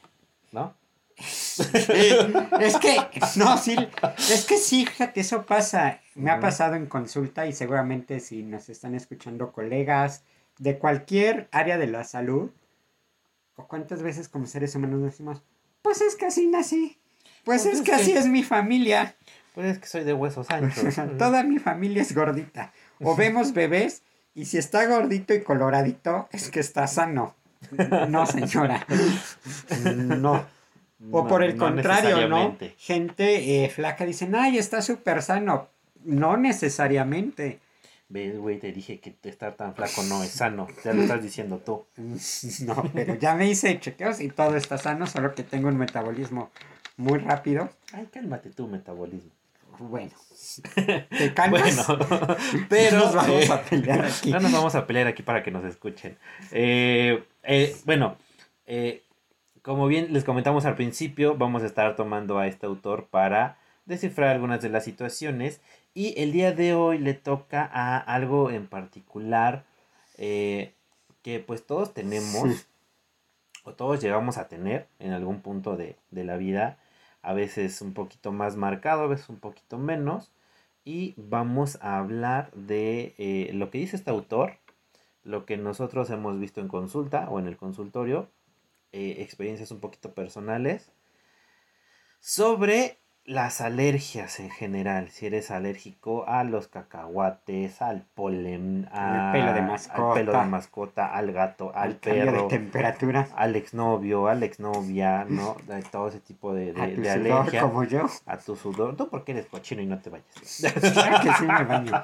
¿no? 0.51 0.73
es 2.59 2.77
que, 2.77 2.97
no, 3.35 3.57
sí, 3.57 3.75
es 4.17 4.45
que 4.45 4.57
sí, 4.57 4.85
fíjate, 4.85 5.21
eso 5.21 5.45
pasa. 5.45 5.99
Me 6.15 6.31
ha 6.31 6.39
pasado 6.39 6.75
en 6.75 6.85
consulta 6.85 7.45
y 7.45 7.53
seguramente 7.53 8.19
si 8.19 8.43
nos 8.43 8.69
están 8.69 8.95
escuchando 8.95 9.51
colegas 9.51 10.23
de 10.57 10.77
cualquier 10.77 11.47
área 11.51 11.77
de 11.77 11.87
la 11.87 12.03
salud, 12.03 12.51
o 13.55 13.67
cuántas 13.67 14.01
veces 14.01 14.29
como 14.29 14.45
seres 14.45 14.75
humanos 14.75 15.03
decimos, 15.03 15.43
pues 15.81 16.01
es 16.01 16.15
que 16.15 16.25
así 16.25 16.47
nací, 16.47 16.97
pues, 17.43 17.63
Pues 17.63 17.73
es 17.73 17.79
es 17.79 17.85
que 17.85 17.93
así 17.93 18.11
es 18.13 18.27
mi 18.27 18.43
familia, 18.43 19.15
Pues 19.55 19.67
es 19.67 19.79
que 19.79 19.87
soy 19.87 20.03
de 20.03 20.13
huesos 20.13 20.49
anchos. 20.49 20.95
toda 21.17 21.43
mi 21.43 21.59
familia 21.59 22.01
es 22.01 22.13
gordita. 22.13 22.73
O 23.01 23.15
vemos 23.15 23.53
bebés 23.53 24.03
y 24.33 24.45
si 24.45 24.57
está 24.57 24.85
gordito 24.85 25.33
y 25.33 25.41
coloradito, 25.41 26.29
es 26.31 26.49
que 26.49 26.59
está 26.59 26.87
sano. 26.87 27.35
No, 28.07 28.25
señora. 28.25 28.85
No. 29.83 30.45
O 31.11 31.27
por 31.27 31.43
el 31.43 31.57
no 31.57 31.65
contrario, 31.65 32.27
¿no? 32.27 32.57
Gente 32.77 33.63
eh, 33.63 33.69
flaca 33.69 34.05
dicen, 34.05 34.35
ay, 34.35 34.57
está 34.57 34.81
súper 34.81 35.21
sano. 35.21 35.69
No 36.03 36.37
necesariamente. 36.37 37.59
Ves, 38.09 38.37
güey, 38.37 38.57
te 38.57 38.71
dije 38.71 38.99
que 38.99 39.15
estar 39.29 39.55
tan 39.55 39.75
flaco 39.75 40.03
no 40.03 40.23
es 40.23 40.31
sano. 40.31 40.67
Ya 40.83 40.93
lo 40.93 41.03
estás 41.03 41.21
diciendo 41.21 41.59
tú. 41.59 41.85
No, 42.65 42.83
pero 42.93 43.15
ya 43.15 43.35
me 43.35 43.47
hice 43.47 43.79
chequeos 43.79 44.19
y 44.19 44.29
todo 44.29 44.55
está 44.55 44.77
sano, 44.77 45.07
solo 45.07 45.33
que 45.35 45.43
tengo 45.43 45.67
un 45.69 45.77
metabolismo 45.77 46.49
muy 46.97 47.19
rápido. 47.19 47.69
Ay, 47.93 48.07
cálmate 48.11 48.49
tu 48.49 48.67
metabolismo. 48.67 49.31
Bueno. 49.79 50.11
¿Te 50.75 51.33
calmas? 51.33 51.87
Bueno, 51.87 52.37
pero 52.69 52.99
Nos 52.99 53.15
vamos 53.15 53.43
eh, 53.45 53.53
a 53.53 53.61
pelear 53.63 54.05
aquí. 54.05 54.31
no 54.31 54.39
nos 54.41 54.51
vamos 54.51 54.75
a 54.75 54.85
pelear 54.85 55.07
aquí 55.07 55.23
para 55.23 55.41
que 55.43 55.51
nos 55.51 55.63
escuchen. 55.63 56.17
Eh, 56.51 57.23
eh, 57.43 57.75
bueno, 57.85 58.17
eh, 58.65 59.03
como 59.69 59.85
bien 59.85 60.13
les 60.13 60.23
comentamos 60.23 60.65
al 60.65 60.73
principio, 60.73 61.37
vamos 61.37 61.61
a 61.61 61.67
estar 61.67 61.95
tomando 61.95 62.39
a 62.39 62.47
este 62.47 62.65
autor 62.65 63.05
para 63.05 63.59
descifrar 63.85 64.29
algunas 64.29 64.63
de 64.63 64.69
las 64.69 64.83
situaciones. 64.83 65.61
Y 65.93 66.19
el 66.19 66.31
día 66.31 66.53
de 66.53 66.73
hoy 66.73 66.97
le 66.97 67.13
toca 67.13 67.69
a 67.71 67.99
algo 67.99 68.49
en 68.49 68.65
particular 68.65 69.65
eh, 70.17 70.73
que 71.21 71.39
pues 71.39 71.67
todos 71.67 71.93
tenemos 71.93 72.49
Sí. 72.49 72.63
o 73.63 73.73
todos 73.73 74.01
llegamos 74.01 74.39
a 74.39 74.47
tener 74.47 74.87
en 74.97 75.11
algún 75.11 75.39
punto 75.41 75.77
de, 75.77 75.97
de 76.09 76.23
la 76.23 76.37
vida, 76.37 76.79
a 77.21 77.33
veces 77.33 77.79
un 77.83 77.93
poquito 77.93 78.31
más 78.31 78.55
marcado, 78.55 79.03
a 79.03 79.07
veces 79.07 79.29
un 79.29 79.37
poquito 79.37 79.77
menos, 79.77 80.31
y 80.83 81.13
vamos 81.15 81.77
a 81.83 81.99
hablar 81.99 82.49
de 82.53 83.13
eh, 83.19 83.51
lo 83.53 83.69
que 83.69 83.77
dice 83.77 83.97
este 83.97 84.09
autor, 84.09 84.53
lo 85.23 85.45
que 85.45 85.57
nosotros 85.57 86.09
hemos 86.09 86.39
visto 86.39 86.59
en 86.59 86.69
consulta 86.69 87.29
o 87.29 87.37
en 87.37 87.45
el 87.45 87.55
consultorio, 87.55 88.29
eh, 88.91 89.17
experiencias 89.19 89.71
un 89.71 89.79
poquito 89.79 90.13
personales, 90.13 90.91
sobre 92.19 92.97
las 93.25 93.61
alergias 93.61 94.39
en 94.39 94.49
general, 94.49 95.09
si 95.11 95.27
eres 95.27 95.51
alérgico 95.51 96.27
a 96.27 96.43
los 96.43 96.67
cacahuates, 96.67 97.79
al 97.81 98.01
polen, 98.15 98.89
Al 98.91 99.31
pelo 99.31 99.53
de 99.53 99.59
a- 99.61 99.65
al 99.65 100.13
pelo 100.13 100.31
de 100.31 100.37
mascota. 100.37 100.45
mascota, 100.45 101.13
al 101.13 101.31
gato, 101.31 101.71
al, 101.75 101.89
Al 101.91 101.99
cambio 101.99 102.25
de 102.25 102.31
perro, 102.31 102.47
temperatura. 102.47 103.27
al 103.35 103.55
exnovio, 103.55 104.27
a 104.27 104.33
la 104.35 104.45
exnovia, 104.45 105.25
¿no? 105.25 105.55
De 105.67 105.83
todo 105.83 106.07
ese 106.07 106.21
tipo 106.21 106.53
de, 106.53 106.73
de, 106.73 106.81
a 106.81 106.95
tu 106.95 107.01
de 107.01 107.13
sudor 107.13 107.39
alergia. 107.41 107.61
como 107.61 107.83
yo. 107.83 108.07
A 108.25 108.37
tu 108.37 108.55
sudor. 108.55 108.95
Tú 108.95 109.09
porque 109.09 109.33
eres 109.33 109.45
cochino 109.45 109.81
y 109.83 109.85
no 109.85 109.99
te 110.01 110.09
vayas. 110.09 110.25
Claro 110.93 111.21
que 111.21 111.33
sí 111.33 111.45
me 111.45 111.63
baño. 111.65 112.03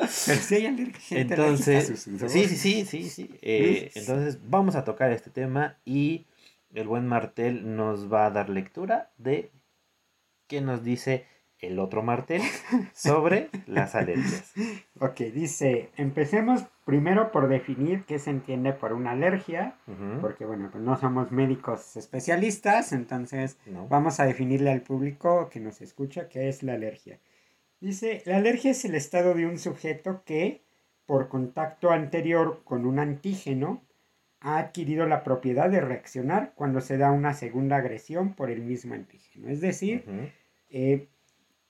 Pero 0.00 0.40
sí 0.40 0.54
hay 0.56 0.66
alergia. 0.66 1.00
gente 1.00 1.34
Entonces, 1.34 2.00
sí, 2.00 2.18
sí, 2.28 2.56
sí, 2.56 2.84
sí, 2.84 3.10
sí. 3.10 3.30
Eh, 3.42 3.90
entonces 3.94 4.38
vamos 4.48 4.74
a 4.76 4.84
tocar 4.84 5.12
este 5.12 5.30
tema 5.30 5.78
y 5.84 6.26
el 6.74 6.88
buen 6.88 7.06
Martel 7.06 7.76
nos 7.76 8.12
va 8.12 8.26
a 8.26 8.30
dar 8.30 8.48
lectura 8.48 9.10
de 9.18 9.50
qué 10.46 10.60
nos 10.60 10.82
dice 10.82 11.26
el 11.60 11.78
otro 11.78 12.02
Martel 12.02 12.42
sobre 12.94 13.50
las 13.66 13.94
alergias. 13.94 14.52
Ok, 14.98 15.20
dice, 15.34 15.90
empecemos 15.96 16.64
primero 16.84 17.30
por 17.30 17.48
definir 17.48 18.04
qué 18.04 18.18
se 18.18 18.30
entiende 18.30 18.72
por 18.72 18.92
una 18.92 19.12
alergia, 19.12 19.76
porque 20.20 20.44
bueno, 20.44 20.70
pues 20.72 20.82
no 20.82 20.96
somos 20.96 21.30
médicos 21.30 21.96
especialistas, 21.96 22.92
entonces 22.92 23.58
¿no? 23.66 23.86
vamos 23.88 24.20
a 24.20 24.24
definirle 24.24 24.72
al 24.72 24.82
público 24.82 25.48
que 25.50 25.60
nos 25.60 25.80
escucha 25.80 26.28
qué 26.28 26.48
es 26.48 26.62
la 26.62 26.74
alergia. 26.74 27.20
Dice, 27.80 28.22
la 28.26 28.36
alergia 28.36 28.72
es 28.72 28.84
el 28.84 28.94
estado 28.94 29.34
de 29.34 29.46
un 29.46 29.58
sujeto 29.58 30.22
que, 30.24 30.62
por 31.06 31.28
contacto 31.28 31.90
anterior 31.90 32.62
con 32.64 32.84
un 32.84 32.98
antígeno, 32.98 33.82
ha 34.40 34.58
adquirido 34.58 35.06
la 35.06 35.22
propiedad 35.22 35.70
de 35.70 35.80
reaccionar 35.80 36.52
cuando 36.54 36.80
se 36.80 36.98
da 36.98 37.10
una 37.10 37.34
segunda 37.34 37.76
agresión 37.76 38.34
por 38.34 38.50
el 38.50 38.62
mismo 38.62 38.94
antígeno. 38.94 39.48
Es 39.48 39.60
decir, 39.60 40.04
eh, 40.70 41.08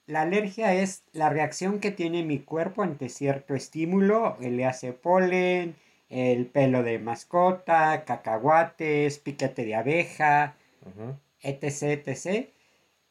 la 0.07 0.23
alergia 0.23 0.75
es 0.75 1.05
la 1.13 1.31
reacción 1.31 1.81
que 1.81 1.91
tiene 1.91 2.25
mi 2.25 2.41
cuerpo 2.41 2.83
ante 2.83 3.09
cierto 3.09 3.55
estímulo, 3.55 4.37
le 4.41 4.65
hace 4.67 4.93
polen, 4.93 5.77
el 6.09 6.47
pelo 6.47 6.83
de 6.83 6.99
mascota, 6.99 8.05
cacahuates, 8.05 9.19
piquete 9.21 9.65
de 9.65 9.77
abeja, 9.77 10.57
etc, 11.41 12.07
etc. 12.07 12.49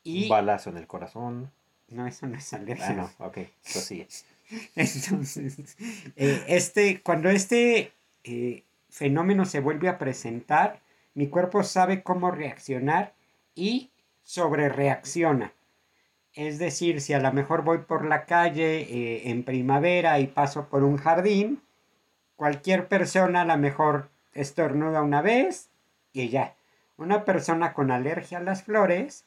Y 0.03 0.23
Un 0.23 0.29
balazo 0.29 0.69
en 0.69 0.77
el 0.77 0.87
corazón. 0.87 1.51
No, 1.91 2.07
eso 2.07 2.27
no 2.27 2.37
es 2.37 2.53
alergia. 2.53 2.89
Ah, 2.89 2.93
no, 3.19 3.25
ok, 3.25 3.39
sí. 3.61 4.07
Entonces, 4.75 5.75
eh, 6.15 6.43
este, 6.47 7.01
cuando 7.01 7.29
este 7.29 7.91
eh, 8.23 8.63
fenómeno 8.89 9.45
se 9.45 9.59
vuelve 9.59 9.89
a 9.89 9.97
presentar, 9.97 10.79
mi 11.13 11.27
cuerpo 11.27 11.63
sabe 11.63 12.03
cómo 12.03 12.31
reaccionar 12.31 13.13
y 13.55 13.91
sobre 14.23 14.69
reacciona. 14.69 15.53
Es 16.33 16.59
decir, 16.59 17.01
si 17.01 17.13
a 17.13 17.19
lo 17.19 17.31
mejor 17.33 17.63
voy 17.63 17.79
por 17.79 18.05
la 18.05 18.25
calle 18.25 18.81
eh, 18.81 19.29
en 19.29 19.43
primavera 19.43 20.19
y 20.19 20.27
paso 20.27 20.67
por 20.67 20.83
un 20.83 20.97
jardín, 20.97 21.61
cualquier 22.35 22.87
persona 22.87 23.41
a 23.41 23.45
lo 23.45 23.57
mejor 23.57 24.09
estornuda 24.33 25.01
una 25.01 25.21
vez 25.21 25.69
y 26.13 26.29
ya. 26.29 26.55
Una 26.97 27.25
persona 27.25 27.73
con 27.73 27.91
alergia 27.91 28.39
a 28.39 28.43
las 28.43 28.63
flores 28.63 29.25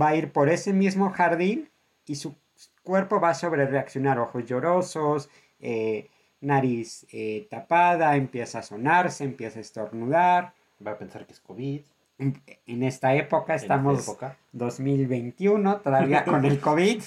va 0.00 0.08
a 0.08 0.16
ir 0.16 0.32
por 0.32 0.48
ese 0.48 0.72
mismo 0.72 1.10
jardín 1.10 1.68
y 2.06 2.14
su 2.14 2.36
cuerpo 2.82 3.20
va 3.20 3.30
a 3.30 3.34
sobre 3.34 3.66
reaccionar, 3.66 4.18
ojos 4.18 4.46
llorosos, 4.46 5.28
eh, 5.60 6.08
nariz 6.40 7.06
eh, 7.12 7.46
tapada, 7.50 8.16
empieza 8.16 8.60
a 8.60 8.62
sonarse, 8.62 9.24
empieza 9.24 9.58
a 9.58 9.62
estornudar. 9.62 10.52
Va 10.84 10.92
a 10.92 10.98
pensar 10.98 11.26
que 11.26 11.32
es 11.32 11.40
COVID. 11.40 11.80
En, 12.18 12.40
en 12.66 12.82
esta 12.82 13.14
época 13.14 13.52
en 13.52 13.56
esta 13.56 13.74
estamos 13.74 14.08
época. 14.08 14.36
2021, 14.52 15.76
todavía 15.78 16.24
con 16.24 16.46
el 16.46 16.60
COVID, 16.60 17.02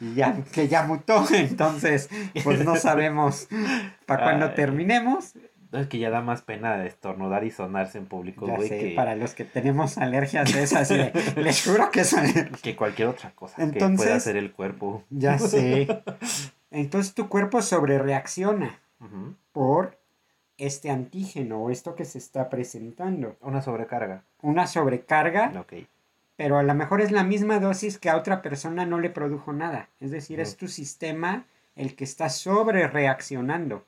y 0.00 0.14
ya, 0.14 0.44
que 0.52 0.68
ya 0.68 0.82
mutó, 0.82 1.24
entonces 1.32 2.10
pues 2.44 2.62
no 2.62 2.76
sabemos 2.76 3.48
para 4.04 4.24
cuándo 4.24 4.52
terminemos. 4.52 5.32
Es 5.72 5.86
que 5.86 5.98
ya 5.98 6.10
da 6.10 6.20
más 6.20 6.42
pena 6.42 6.84
estornudar 6.84 7.44
y 7.44 7.50
sonarse 7.50 7.98
en 7.98 8.06
público, 8.06 8.46
Ya 8.46 8.56
güey, 8.56 8.68
sé, 8.68 8.78
que, 8.78 8.90
para 8.94 9.16
los 9.16 9.34
que 9.34 9.44
tenemos 9.44 9.96
alergias 9.98 10.52
de 10.52 10.62
esas, 10.62 10.88
de, 10.90 11.12
les 11.36 11.64
juro 11.66 11.90
que 11.90 12.00
es 12.02 12.12
alergia. 12.12 12.50
que 12.62 12.76
cualquier 12.76 13.08
otra 13.08 13.30
cosa 13.34 13.56
que 13.56 13.62
Entonces- 13.62 13.96
pueda 14.04 14.16
hacer 14.16 14.36
el 14.36 14.52
cuerpo. 14.52 15.02
Ya 15.10 15.38
sé. 15.38 15.88
Entonces 16.70 17.14
tu 17.14 17.28
cuerpo 17.28 17.62
sobre 17.62 17.98
reacciona. 17.98 18.78
Ujú. 19.00 19.34
por 19.50 19.98
este 20.58 20.88
antígeno 20.90 21.58
o 21.64 21.70
esto 21.70 21.96
que 21.96 22.04
se 22.04 22.18
está 22.18 22.48
presentando. 22.48 23.36
Una 23.40 23.60
sobrecarga. 23.62 24.22
Una 24.42 24.68
sobrecarga, 24.68 25.52
Ok. 25.58 25.72
pero 26.36 26.56
a 26.58 26.62
lo 26.62 26.72
mejor 26.74 27.00
es 27.00 27.10
la 27.10 27.24
misma 27.24 27.58
dosis 27.58 27.98
que 27.98 28.10
a 28.10 28.16
otra 28.16 28.42
persona 28.42 28.86
no 28.86 29.00
le 29.00 29.10
produjo 29.10 29.52
nada. 29.52 29.88
Es 29.98 30.12
decir, 30.12 30.38
es 30.38 30.56
tu 30.56 30.68
sistema 30.68 31.46
el 31.74 31.96
que 31.96 32.04
está 32.04 32.28
sobre 32.28 32.86
reaccionando. 32.86 33.84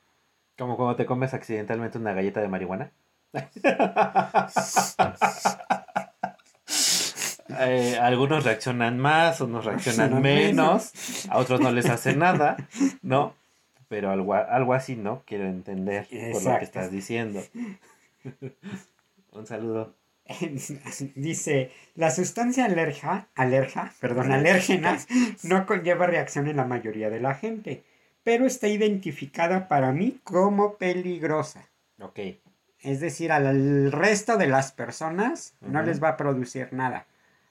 Como 0.57 0.77
cuando 0.77 0.97
te 0.97 1.07
comes 1.07 1.35
accidentalmente 1.35 1.99
una 1.99 2.13
galleta 2.13 2.41
de 2.41 2.49
marihuana. 2.49 2.93
Eh, 7.61 7.99
algunos 8.01 8.45
reaccionan 8.45 8.99
más, 8.99 9.41
unos 9.41 9.65
reaccionan 9.65 10.21
menos, 10.21 11.27
a 11.29 11.39
otros 11.39 11.61
no 11.61 11.71
les 11.71 11.89
hace 11.89 12.17
nada, 12.17 12.57
¿no? 13.03 13.35
Pero 13.89 14.11
algo, 14.11 14.35
algo 14.35 14.75
así, 14.75 14.97
¿no? 14.97 15.23
Quiero 15.27 15.45
entender 15.45 16.09
por 16.33 16.43
lo 16.43 16.59
que 16.59 16.65
estás 16.65 16.91
diciendo. 16.91 17.43
Un 19.33 19.47
saludo. 19.47 19.95
Dice, 21.15 21.71
la 21.95 22.11
sustancia 22.11 22.65
alerja, 22.65 23.29
alerja, 23.35 23.93
perdón, 24.01 24.33
alérgenas 24.33 25.07
no 25.43 25.67
conlleva 25.67 26.07
reacción 26.07 26.49
en 26.49 26.57
la 26.57 26.65
mayoría 26.65 27.11
de 27.11 27.21
la 27.21 27.35
gente, 27.35 27.85
pero 28.25 28.47
está 28.47 28.67
identificada 28.69 29.69
para 29.69 29.93
mí 29.93 30.19
como 30.25 30.75
peligrosa. 30.75 31.69
Ok. 32.01 32.19
Es 32.81 33.01
decir, 33.01 33.31
al 33.31 33.93
resto 33.93 34.37
de 34.37 34.47
las 34.47 34.73
personas 34.73 35.55
no 35.61 35.83
les 35.83 36.03
va 36.03 36.09
a 36.11 36.17
producir 36.17 36.73
nada. 36.73 37.07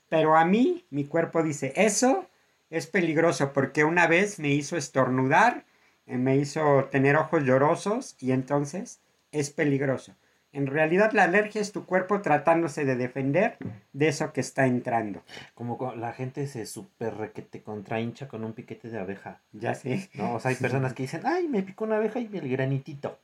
Pero 0.10 0.36
a 0.36 0.46
mí, 0.46 0.86
mi 0.90 1.06
cuerpo 1.06 1.42
dice, 1.42 1.74
eso 1.76 2.28
es 2.70 2.88
peligroso 2.88 3.54
porque 3.54 3.84
una 3.84 4.08
vez 4.08 4.40
me 4.40 4.50
hizo 4.50 4.78
estornudar, 4.78 5.66
eh, 6.06 6.18
me 6.18 6.36
hizo 6.38 6.86
tener 6.92 7.16
ojos 7.16 7.44
llorosos 7.44 8.16
y 8.20 8.32
entonces 8.32 9.00
es 9.32 9.50
peligroso. 9.50 10.16
En 10.54 10.68
realidad 10.68 11.12
la 11.14 11.24
alergia 11.24 11.60
es 11.60 11.72
tu 11.72 11.86
cuerpo 11.86 12.22
tratándose 12.22 12.86
de 12.86 12.96
defender 12.96 13.58
de 13.92 14.08
eso 14.08 14.32
que 14.32 14.42
está 14.42 14.68
entrando. 14.68 15.24
Como 15.56 15.94
la 15.96 16.14
gente 16.14 16.46
se 16.48 16.66
súper 16.68 17.16
requete 17.16 17.62
contrahincha 17.64 18.28
con 18.28 18.44
un 18.44 18.54
piquete 18.54 18.90
de 18.90 19.00
abeja, 19.00 19.42
Ya 19.52 19.74
sé. 19.74 20.10
¿no? 20.14 20.36
O 20.36 20.40
sea, 20.40 20.50
hay 20.50 20.56
personas 20.56 20.94
que 20.94 21.04
dicen, 21.04 21.22
ay, 21.26 21.48
me 21.48 21.64
picó 21.64 21.86
una 21.86 21.98
abeja 21.98 22.20
y 22.20 22.30
el 22.32 22.48
granitito. 22.50 23.20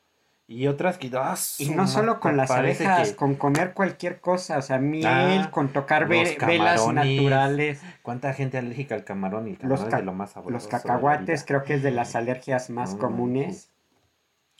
Y 0.47 0.65
otras 0.65 0.97
que, 0.97 1.11
ah, 1.13 1.35
Y 1.59 1.69
no 1.69 1.85
solo 1.85 2.19
con 2.19 2.35
las 2.35 2.49
abejas, 2.49 3.09
que- 3.11 3.15
con 3.15 3.35
comer 3.35 3.73
cualquier 3.75 4.19
cosa, 4.19 4.57
o 4.57 4.63
sea, 4.63 4.79
miel, 4.79 5.05
Ah, 5.07 5.51
con 5.51 5.69
tocar 5.69 6.09
los 6.09 6.09
ve- 6.09 6.37
velas 6.47 6.87
naturales. 6.87 7.81
¿Cuánta 8.01 8.33
gente 8.33 8.57
alérgica 8.57 8.95
al 8.95 9.03
camarón? 9.03 9.47
Y 9.47 9.51
el 9.51 9.57
Los 9.61 9.81
camarón 9.81 9.85
es 9.85 9.91
ca- 9.91 9.97
de 9.97 10.03
lo 10.03 10.13
más 10.13 10.31
sabroso 10.31 10.51
Los 10.51 10.65
cacahuates 10.67 11.43
creo 11.45 11.63
que 11.63 11.75
es 11.75 11.83
de 11.83 11.91
las 11.91 12.15
alergias 12.15 12.71
más 12.71 12.95
comunes, 12.95 13.69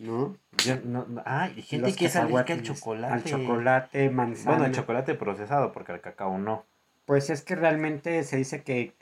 ¿no? 0.01 0.35
Yo 0.65 0.77
no, 0.83 1.05
no- 1.07 1.23
ah, 1.25 1.49
y 1.55 1.61
gente 1.61 1.87
Los 1.87 1.97
que 1.97 2.05
es 2.05 2.15
alérgica 2.15 2.53
al 2.53 2.63
chocolate. 2.63 3.13
Al 3.13 3.23
chocolate, 3.23 4.09
manzana. 4.09 4.51
Bueno, 4.51 4.65
el 4.65 4.71
chocolate 4.73 5.15
procesado, 5.15 5.71
porque 5.71 5.91
al 5.91 6.01
cacao 6.01 6.37
no. 6.37 6.65
Pues 7.05 7.29
es 7.29 7.41
que 7.41 7.55
realmente 7.55 8.23
se 8.23 8.37
dice 8.37 8.63
que 8.63 8.93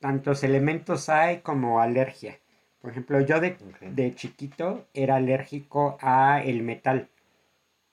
tantos 0.00 0.44
elementos 0.44 1.08
hay 1.08 1.38
como 1.38 1.80
alergia. 1.80 2.38
Por 2.80 2.90
ejemplo, 2.90 3.20
yo 3.20 3.40
de, 3.40 3.56
de 3.80 4.14
chiquito 4.14 4.86
era 4.92 5.16
alérgico 5.16 5.96
a 6.02 6.42
el 6.42 6.62
metal. 6.62 7.08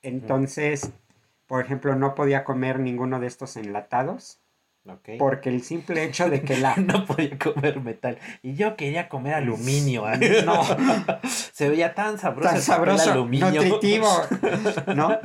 Entonces, 0.01 0.91
por 1.47 1.63
ejemplo, 1.63 1.95
no 1.95 2.15
podía 2.15 2.43
comer 2.43 2.79
ninguno 2.79 3.19
de 3.19 3.27
estos 3.27 3.55
enlatados 3.55 4.40
Porque 5.19 5.49
el 5.49 5.61
simple 5.61 6.03
hecho 6.03 6.29
de 6.29 6.41
que 6.41 6.57
la... 6.57 6.75
No 6.77 7.05
podía 7.05 7.37
comer 7.37 7.79
metal. 7.81 8.17
Y 8.41 8.55
yo 8.55 8.75
quería 8.75 9.09
comer 9.09 9.35
aluminio. 9.35 10.05
No. 10.45 10.63
Se 11.29 11.69
veía 11.69 11.93
tan 11.93 12.17
sabroso. 12.17 12.47
tan 12.49 12.57
el 12.57 12.61
sabroso, 12.63 13.11
aluminio. 13.11 13.51
nutritivo, 13.51 14.07
¿no? 14.95 15.17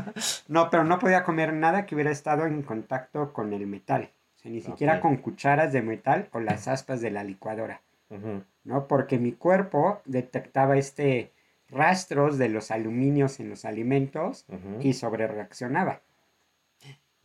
No, 0.49 0.71
pero 0.71 0.85
no 0.85 0.99
podía 0.99 1.25
comer 1.25 1.53
nada 1.55 1.87
que 1.87 1.95
hubiera 1.95 2.11
estado 2.11 2.47
en 2.47 2.63
contacto 2.63 3.33
con 3.33 3.53
el 3.53 3.67
metal. 3.67 4.11
O 4.37 4.39
sea, 4.39 4.51
ni 4.51 4.61
siquiera 4.61 5.01
con 5.01 5.17
cucharas 5.17 5.73
de 5.73 5.83
metal 5.83 6.29
o 6.33 6.41
las 6.41 6.69
aspas 6.69 7.01
de 7.01 7.11
la 7.11 7.25
licuadora. 7.25 7.81
¿no? 8.65 8.87
Porque 8.87 9.19
mi 9.19 9.33
cuerpo 9.33 10.01
detectaba 10.05 10.77
este 10.77 11.33
rastros 11.69 12.39
de 12.39 12.49
los 12.49 12.71
aluminios 12.71 13.41
en 13.41 13.49
los 13.51 13.65
alimentos 13.65 14.45
Ujú. 14.49 14.81
y 14.81 14.93
sobre 14.93 15.27
reaccionaba. 15.27 16.01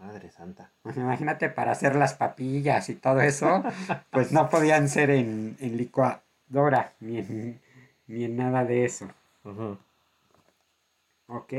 Madre 0.01 0.31
santa. 0.31 0.71
Pues 0.81 0.97
imagínate 0.97 1.49
para 1.49 1.71
hacer 1.71 1.95
las 1.95 2.15
papillas 2.15 2.89
y 2.89 2.95
todo 2.95 3.21
eso, 3.21 3.63
pues 4.09 4.31
no 4.31 4.49
podían 4.49 4.89
ser 4.89 5.11
en, 5.11 5.55
en 5.59 5.77
licuadora 5.77 6.93
ni 6.99 7.19
en, 7.19 7.61
ni 8.07 8.25
en 8.25 8.35
nada 8.35 8.65
de 8.65 8.85
eso. 8.85 9.07
Ujú. 9.43 9.77
¿Ok? 11.27 11.53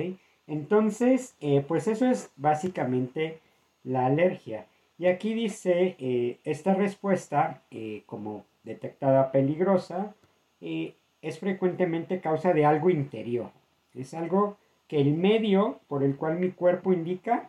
Entonces, 0.46 1.34
eh, 1.40 1.64
pues 1.66 1.86
eso 1.86 2.06
es 2.06 2.30
básicamente 2.36 3.38
la 3.84 4.06
alergia. 4.06 4.66
Y 4.98 5.06
aquí 5.06 5.34
dice, 5.34 5.96
eh, 5.98 6.38
esta 6.44 6.74
respuesta, 6.74 7.62
eh, 7.70 8.02
como 8.06 8.44
detectada 8.64 9.32
peligrosa, 9.32 10.14
es 10.60 11.40
frecuentemente 11.40 12.20
causa 12.20 12.52
de 12.52 12.64
algo 12.64 12.90
interior. 12.90 13.50
Es 13.94 14.14
algo 14.14 14.56
que 14.86 15.00
el 15.00 15.14
medio 15.14 15.80
por 15.88 16.04
el 16.04 16.16
cual 16.16 16.38
mi 16.38 16.50
cuerpo 16.50 16.92
indica 16.92 17.48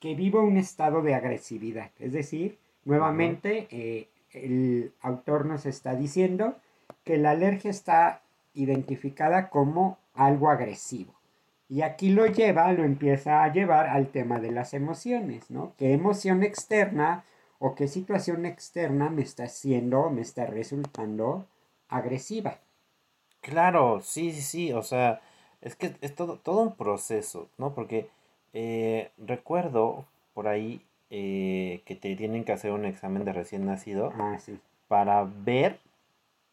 que 0.00 0.14
vivo 0.14 0.42
un 0.42 0.56
estado 0.56 1.02
de 1.02 1.14
agresividad. 1.14 1.90
Es 1.98 2.12
decir, 2.12 2.58
nuevamente, 2.84 3.68
eh, 3.70 4.08
el 4.32 4.92
autor 5.02 5.46
nos 5.46 5.66
está 5.66 5.94
diciendo 5.94 6.56
que 7.04 7.18
la 7.18 7.30
alergia 7.30 7.70
está 7.70 8.22
identificada 8.54 9.50
como 9.50 9.98
algo 10.14 10.50
agresivo. 10.50 11.14
Y 11.68 11.82
aquí 11.82 12.10
lo 12.10 12.26
lleva, 12.26 12.72
lo 12.72 12.82
empieza 12.82 13.44
a 13.44 13.52
llevar 13.52 13.88
al 13.88 14.08
tema 14.08 14.40
de 14.40 14.50
las 14.50 14.74
emociones, 14.74 15.50
¿no? 15.50 15.74
¿Qué 15.76 15.92
emoción 15.92 16.42
externa 16.42 17.24
o 17.60 17.74
qué 17.74 17.86
situación 17.86 18.44
externa 18.44 19.08
me 19.10 19.22
está 19.22 19.44
haciendo, 19.44 20.10
me 20.10 20.22
está 20.22 20.46
resultando 20.46 21.46
agresiva? 21.88 22.58
Claro, 23.40 24.00
sí, 24.02 24.32
sí, 24.32 24.42
sí. 24.42 24.72
O 24.72 24.82
sea, 24.82 25.20
es 25.60 25.76
que 25.76 25.94
es 26.00 26.14
todo, 26.14 26.38
todo 26.38 26.62
un 26.62 26.74
proceso, 26.74 27.48
¿no? 27.56 27.72
Porque 27.72 28.08
eh, 28.52 29.10
recuerdo 29.18 30.04
por 30.34 30.48
ahí 30.48 30.80
eh, 31.10 31.82
que 31.86 31.94
te 31.96 32.14
tienen 32.16 32.44
que 32.44 32.52
hacer 32.52 32.72
un 32.72 32.84
examen 32.84 33.24
de 33.24 33.32
recién 33.32 33.66
nacido 33.66 34.12
Ah, 34.18 34.38
sí. 34.38 34.58
para 34.88 35.24
ver 35.24 35.78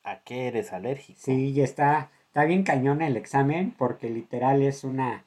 a 0.03 0.19
qué 0.19 0.47
eres 0.47 0.73
alérgico. 0.73 1.19
Sí, 1.21 1.51
y 1.51 1.61
está, 1.61 2.09
está 2.27 2.45
bien 2.45 2.63
cañón 2.63 3.01
el 3.01 3.17
examen 3.17 3.73
porque 3.77 4.09
literal 4.09 4.61
es 4.61 4.83
una, 4.83 5.25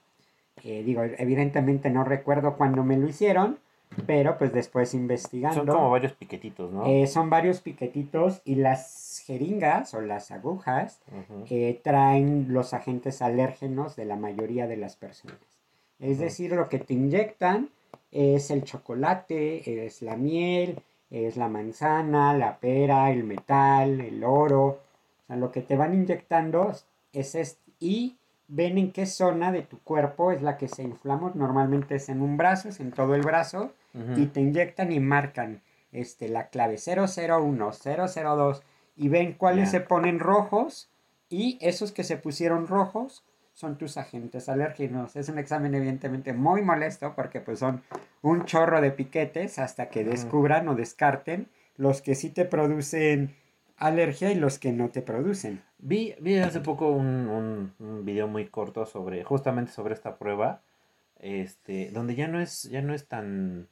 eh, 0.64 0.82
digo, 0.82 1.02
evidentemente 1.02 1.90
no 1.90 2.02
recuerdo 2.04 2.56
cuándo 2.56 2.82
me 2.82 2.96
lo 2.96 3.06
hicieron, 3.08 3.58
pero 4.06 4.38
pues 4.38 4.52
después 4.52 4.94
investigando. 4.94 5.58
Son 5.58 5.66
como 5.66 5.90
varios 5.90 6.12
piquetitos, 6.12 6.72
¿no? 6.72 6.86
eh, 6.86 7.06
son 7.08 7.28
varios 7.30 7.60
piquetitos 7.60 8.40
y 8.44 8.54
las 8.54 9.22
jeringas 9.26 9.92
o 9.94 10.00
las 10.00 10.30
agujas 10.30 11.00
traen 11.82 12.46
los 12.52 12.72
agentes 12.74 13.20
alérgenos 13.22 13.96
de 13.96 14.04
la 14.04 14.16
mayoría 14.16 14.66
de 14.66 14.76
las 14.76 14.96
personas. 14.96 15.36
Es 16.00 16.18
decir, 16.18 16.52
lo 16.52 16.68
que 16.68 16.78
te 16.78 16.94
inyectan 16.94 17.70
es 18.10 18.50
el 18.50 18.64
chocolate, 18.64 19.86
es 19.86 20.02
la 20.02 20.16
miel, 20.16 20.82
es 21.10 21.36
la 21.36 21.48
manzana, 21.48 22.36
la 22.36 22.58
pera, 22.58 23.10
el 23.10 23.24
metal, 23.24 24.00
el 24.00 24.24
oro. 24.24 24.66
O 24.66 25.26
sea, 25.26 25.36
lo 25.36 25.52
que 25.52 25.60
te 25.60 25.76
van 25.76 25.94
inyectando 25.94 26.72
es 27.12 27.34
esto. 27.34 27.60
Y 27.78 28.16
ven 28.48 28.78
en 28.78 28.92
qué 28.92 29.06
zona 29.06 29.52
de 29.52 29.62
tu 29.62 29.78
cuerpo 29.80 30.32
es 30.32 30.42
la 30.42 30.56
que 30.56 30.68
se 30.68 30.82
inflama. 30.82 31.32
Normalmente 31.34 31.96
es 31.96 32.08
en 32.08 32.22
un 32.22 32.36
brazo, 32.36 32.68
es 32.68 32.80
en 32.80 32.92
todo 32.92 33.14
el 33.14 33.22
brazo. 33.22 33.72
Y 34.16 34.26
te 34.26 34.40
inyectan 34.40 34.92
y 34.92 35.00
marcan 35.00 35.62
este, 35.90 36.28
la 36.28 36.48
clave 36.48 36.76
001, 36.78 37.70
002 37.72 38.62
y 38.96 39.08
ven 39.08 39.32
cuáles 39.32 39.70
se 39.70 39.80
ponen 39.80 40.18
rojos 40.18 40.90
y 41.28 41.58
esos 41.60 41.90
que 41.90 42.04
se 42.04 42.16
pusieron 42.16 42.66
rojos 42.66 43.24
son 43.60 43.76
tus 43.76 43.98
agentes 43.98 44.48
alérgenos. 44.48 45.14
Es 45.16 45.28
un 45.28 45.38
examen 45.38 45.74
evidentemente 45.74 46.32
muy 46.32 46.62
molesto 46.62 47.14
porque 47.14 47.40
pues 47.40 47.58
son 47.58 47.82
un 48.22 48.46
chorro 48.46 48.80
de 48.80 48.90
piquetes 48.90 49.58
hasta 49.58 49.90
que 49.90 50.02
descubran 50.02 50.66
o 50.68 50.74
descarten 50.74 51.46
los 51.76 52.00
que 52.00 52.14
sí 52.14 52.30
te 52.30 52.46
producen 52.46 53.34
alergia 53.76 54.32
y 54.32 54.34
los 54.34 54.58
que 54.58 54.72
no 54.72 54.88
te 54.88 55.02
producen. 55.02 55.62
Vi, 55.78 56.14
vi 56.20 56.38
hace 56.38 56.60
poco 56.60 56.90
un, 56.90 57.28
un, 57.28 57.72
un 57.78 58.04
video 58.04 58.28
muy 58.28 58.46
corto 58.46 58.86
sobre, 58.86 59.24
justamente 59.24 59.72
sobre 59.72 59.94
esta 59.94 60.16
prueba, 60.16 60.62
este, 61.18 61.90
donde 61.90 62.14
ya 62.14 62.28
no 62.28 62.40
es, 62.40 62.64
ya 62.64 62.82
no 62.82 62.94
es 62.94 63.08
tan, 63.08 63.68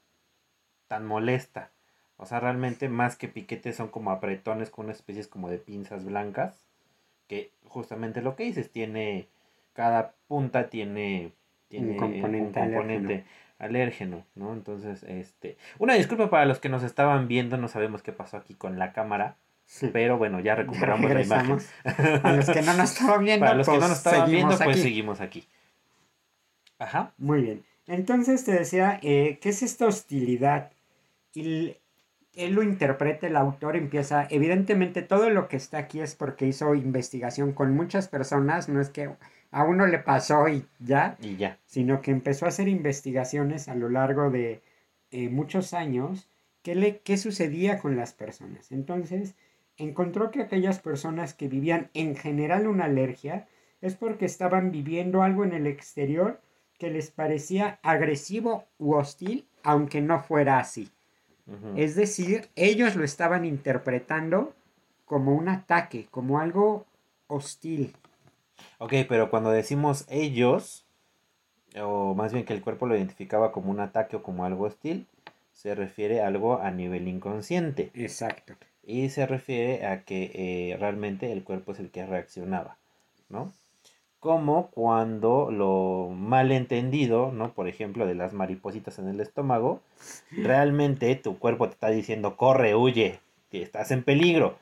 tan 0.87 1.07
molesta. 1.07 1.71
O 2.19 2.27
sea, 2.27 2.41
realmente 2.41 2.89
más 2.89 3.17
que 3.17 3.29
piquetes 3.29 3.77
son 3.77 3.89
como 3.89 4.11
apretones 4.11 4.71
con 4.71 4.87
una 4.87 4.95
especie 4.95 5.27
como 5.29 5.49
de 5.49 5.59
pinzas 5.59 6.05
blancas. 6.05 6.61
Que 7.27 7.53
justamente 7.65 8.23
lo 8.23 8.37
que 8.37 8.45
dices, 8.45 8.71
tiene, 8.71 9.29
cada 9.79 10.17
punta 10.27 10.71
tiene, 10.71 11.31
tiene 11.69 11.93
un 11.93 11.99
componente 11.99 12.59
componente 12.59 13.25
alérgeno, 13.61 14.25
¿no? 14.35 14.53
Entonces, 14.53 15.05
este, 15.05 15.57
una 15.79 15.95
disculpa 15.95 16.29
para 16.31 16.47
los 16.47 16.59
que 16.59 16.69
nos 16.69 16.83
estaban 16.83 17.29
viendo, 17.29 17.57
no 17.59 17.69
sabemos 17.69 18.03
qué 18.03 18.11
pasó 18.11 18.39
aquí 18.39 18.55
con 18.55 18.81
la 18.81 18.93
cámara, 18.93 19.37
pero 19.93 20.19
bueno, 20.19 20.41
ya 20.41 20.47
Ya 20.47 20.55
recuperamos 20.57 21.09
la 21.13 21.23
imagen. 21.23 21.59
A 22.25 22.33
los 22.33 22.51
que 22.51 22.63
no 22.63 22.75
nos 22.75 22.91
estaban 22.91 23.25
viendo, 23.25 23.47
Para 23.47 23.57
los 23.57 23.69
que 23.69 23.71
pues, 23.71 23.83
no 23.83 23.89
nos 23.89 23.99
estaban 23.99 24.29
viendo, 24.29 24.57
seguimos 24.57 24.65
pues 24.65 24.77
aquí. 24.77 24.83
seguimos 24.83 25.21
aquí. 25.21 25.49
Ajá. 26.81 27.13
Muy 27.17 27.43
bien. 27.43 27.65
Entonces 27.87 28.45
te 28.45 28.51
decía, 28.51 28.99
eh, 29.05 29.39
¿qué 29.41 29.51
es 29.51 29.63
esta 29.63 29.87
hostilidad? 29.87 30.73
Y 31.35 31.77
él 32.35 32.53
lo 32.53 32.65
interpreta, 32.65 33.29
el 33.29 33.37
autor 33.37 33.77
empieza, 33.77 34.27
evidentemente 34.29 35.03
todo 35.03 35.31
lo 35.31 35.47
que 35.47 35.57
está 35.57 35.79
aquí 35.79 36.01
es 36.01 36.17
porque 36.17 36.47
hizo 36.49 36.75
investigación 36.75 37.53
con 37.53 37.77
muchas 37.77 38.09
personas, 38.09 38.69
no 38.69 38.81
es 38.81 38.89
que 38.89 39.11
a 39.51 39.65
uno 39.65 39.87
le 39.87 39.99
pasó 39.99 40.49
y 40.49 40.65
ya, 40.79 41.17
Y 41.21 41.37
ya. 41.37 41.59
sino 41.65 42.01
que 42.03 42.11
empezó 42.11 42.45
a 42.45 42.49
hacer 42.49 42.69
investigaciones 42.69 43.69
a 43.69 43.75
lo 43.75 43.89
largo 43.89 44.31
de 44.31 44.63
eh, 45.11 45.29
muchos 45.29 45.73
años, 45.75 46.29
qué, 46.63 46.75
le, 46.75 46.99
qué 47.01 47.17
sucedía 47.17 47.79
con 47.79 47.97
las 47.97 48.13
personas. 48.13 48.73
Entonces, 48.73 49.35
encontró 49.77 50.31
que 50.31 50.43
aquellas 50.43 50.81
personas 50.81 51.35
que 51.35 51.49
vivían 51.49 51.91
en 51.95 52.15
general 52.17 52.67
una 52.67 52.85
alergia 52.85 53.47
es 53.81 53.95
porque 53.95 54.27
estaban 54.27 54.71
viviendo 54.71 55.23
algo 55.23 55.45
en 55.45 55.53
el 55.55 55.67
exterior 55.67 56.41
que 56.79 56.91
les 56.91 57.11
parecía 57.11 57.79
agresivo 57.83 58.67
u 58.79 58.95
hostil, 58.95 59.47
aunque 59.63 60.01
no 60.01 60.21
fuera 60.21 60.59
así. 60.59 60.91
Es 61.77 61.95
decir, 61.97 62.51
ellos 62.57 62.95
lo 62.95 63.05
estaban 63.05 63.47
interpretando 63.47 64.53
como 65.07 65.35
un 65.35 65.49
ataque, 65.49 66.07
como 66.11 66.39
algo 66.41 66.85
hostil. 67.27 67.97
Ok, 68.79 68.95
pero 69.09 69.31
cuando 69.31 69.51
decimos 69.51 70.07
ellos, 70.09 70.87
o 71.81 72.15
más 72.15 72.33
bien 72.33 72.45
que 72.45 72.55
el 72.55 72.63
cuerpo 72.63 72.87
lo 72.87 72.97
identificaba 72.97 73.53
como 73.53 73.71
un 73.71 73.81
ataque 73.81 74.17
o 74.17 74.23
como 74.23 74.45
algo 74.45 74.65
hostil, 74.65 75.07
se 75.53 75.75
refiere 75.75 76.21
a 76.21 76.29
algo 76.29 76.61
a 76.61 76.71
nivel 76.71 77.09
inconsciente. 77.09 77.91
Exacto. 77.95 78.55
Y 78.85 79.11
se 79.11 79.27
refiere 79.27 79.87
a 79.87 80.05
que 80.05 80.31
eh, 80.35 80.77
realmente 80.79 81.33
el 81.33 81.43
cuerpo 81.43 81.73
es 81.73 81.81
el 81.81 81.91
que 81.91 82.07
reaccionaba, 82.07 82.79
¿no? 83.29 83.53
Como 84.21 84.69
cuando 84.71 85.51
lo 85.51 86.11
malentendido, 86.15 87.33
¿no? 87.33 87.53
Por 87.53 87.69
ejemplo, 87.69 88.07
de 88.07 88.15
las 88.15 88.33
maripositas 88.33 88.99
en 88.99 89.09
el 89.09 89.21
estómago, 89.21 89.81
realmente 90.31 91.15
tu 91.17 91.39
cuerpo 91.39 91.67
te 91.67 91.75
está 91.75 91.89
diciendo, 91.89 92.37
corre, 92.37 92.75
huye, 92.75 93.21
que 93.51 93.63
estás 93.63 93.91
en 93.91 94.05
peligro. 94.05 94.57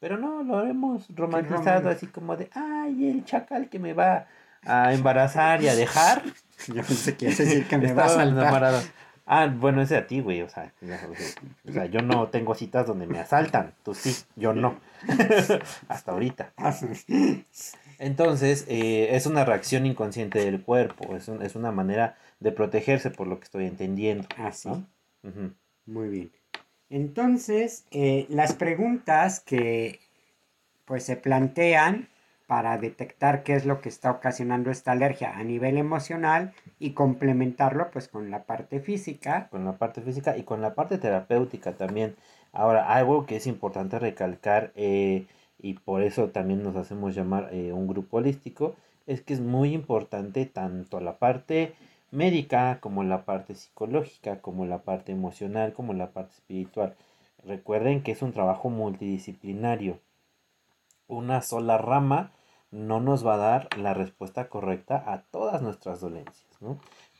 Pero 0.00 0.18
no, 0.18 0.42
lo 0.42 0.64
hemos 0.66 1.06
romantizado 1.14 1.88
así 1.90 2.06
como 2.06 2.36
de, 2.36 2.50
ay, 2.54 3.10
el 3.10 3.24
chacal 3.24 3.68
que 3.68 3.78
me 3.78 3.92
va 3.94 4.26
a 4.64 4.92
embarazar 4.92 5.62
y 5.62 5.68
a 5.68 5.74
dejar. 5.74 6.22
Yo 6.68 6.82
pensé 6.82 7.16
que 7.16 7.26
decir 7.26 7.66
que 7.66 7.78
me 7.78 7.92
va 7.92 8.04
a 8.04 8.08
saltar. 8.40 8.50
Ah, 9.28 9.46
bueno, 9.48 9.82
ese 9.82 9.96
a 9.96 10.06
ti, 10.06 10.20
güey. 10.20 10.42
O 10.42 10.48
sea, 10.48 10.72
o 11.68 11.72
sea, 11.72 11.86
yo 11.86 12.00
no 12.00 12.28
tengo 12.28 12.54
citas 12.54 12.86
donde 12.86 13.06
me 13.08 13.18
asaltan. 13.18 13.74
Tú 13.84 13.92
sí, 13.94 14.14
yo 14.36 14.52
no. 14.52 14.78
Hasta 15.88 16.12
ahorita. 16.12 16.52
Entonces, 17.98 18.64
eh, 18.68 19.08
es 19.16 19.26
una 19.26 19.44
reacción 19.44 19.84
inconsciente 19.86 20.38
del 20.44 20.62
cuerpo. 20.62 21.16
Es, 21.16 21.28
un- 21.28 21.42
es 21.42 21.56
una 21.56 21.72
manera 21.72 22.16
de 22.40 22.52
protegerse, 22.52 23.10
por 23.10 23.26
lo 23.26 23.38
que 23.38 23.44
estoy 23.44 23.66
entendiendo. 23.66 24.28
¿no? 24.68 24.86
Ujú. 25.24 25.52
Muy 25.86 26.08
bien. 26.08 26.32
Entonces, 26.90 27.84
eh, 27.90 28.26
las 28.28 28.54
preguntas 28.54 29.40
que 29.40 30.00
pues 30.84 31.02
se 31.04 31.16
plantean 31.16 32.08
para 32.46 32.78
detectar 32.78 33.42
qué 33.42 33.54
es 33.54 33.66
lo 33.66 33.80
que 33.80 33.88
está 33.88 34.10
ocasionando 34.10 34.70
esta 34.70 34.92
alergia 34.92 35.36
a 35.36 35.42
nivel 35.42 35.78
emocional 35.78 36.52
y 36.78 36.92
complementarlo 36.92 37.90
pues 37.90 38.06
con 38.06 38.30
la 38.30 38.44
parte 38.44 38.78
física. 38.80 39.48
Con 39.50 39.64
la 39.64 39.72
parte 39.72 40.00
física 40.00 40.36
y 40.36 40.44
con 40.44 40.62
la 40.62 40.74
parte 40.74 40.98
terapéutica 40.98 41.72
también. 41.72 42.14
Ahora, 42.52 42.94
algo 42.94 43.26
que 43.26 43.36
es 43.36 43.48
importante 43.48 43.98
recalcar 43.98 44.72
eh, 44.76 45.26
y 45.58 45.74
por 45.74 46.02
eso 46.02 46.28
también 46.28 46.62
nos 46.62 46.76
hacemos 46.76 47.14
llamar 47.14 47.50
eh, 47.52 47.72
un 47.72 47.88
grupo 47.88 48.18
holístico, 48.18 48.76
es 49.06 49.22
que 49.22 49.34
es 49.34 49.40
muy 49.40 49.74
importante 49.74 50.46
tanto 50.46 51.00
la 51.00 51.18
parte 51.18 51.74
médica 52.10 52.78
como 52.80 53.04
la 53.04 53.24
parte 53.24 53.54
psicológica, 53.54 54.40
como 54.40 54.66
la 54.66 54.82
parte 54.82 55.12
emocional, 55.12 55.72
como 55.72 55.92
la 55.92 56.10
parte 56.10 56.34
espiritual. 56.34 56.94
Recuerden 57.44 58.02
que 58.02 58.12
es 58.12 58.22
un 58.22 58.32
trabajo 58.32 58.70
multidisciplinario. 58.70 60.00
Una 61.08 61.42
sola 61.42 61.78
rama 61.78 62.32
no 62.70 63.00
nos 63.00 63.26
va 63.26 63.34
a 63.34 63.38
dar 63.38 63.68
la 63.78 63.94
respuesta 63.94 64.48
correcta 64.48 65.02
a 65.06 65.22
todas 65.22 65.62
nuestras 65.62 66.00
dolencias. 66.00 66.46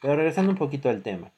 Pero 0.01 0.17
regresando 0.17 0.53
un 0.53 0.59
poquito 0.59 0.89
al 0.89 1.03
tema. 1.03 1.33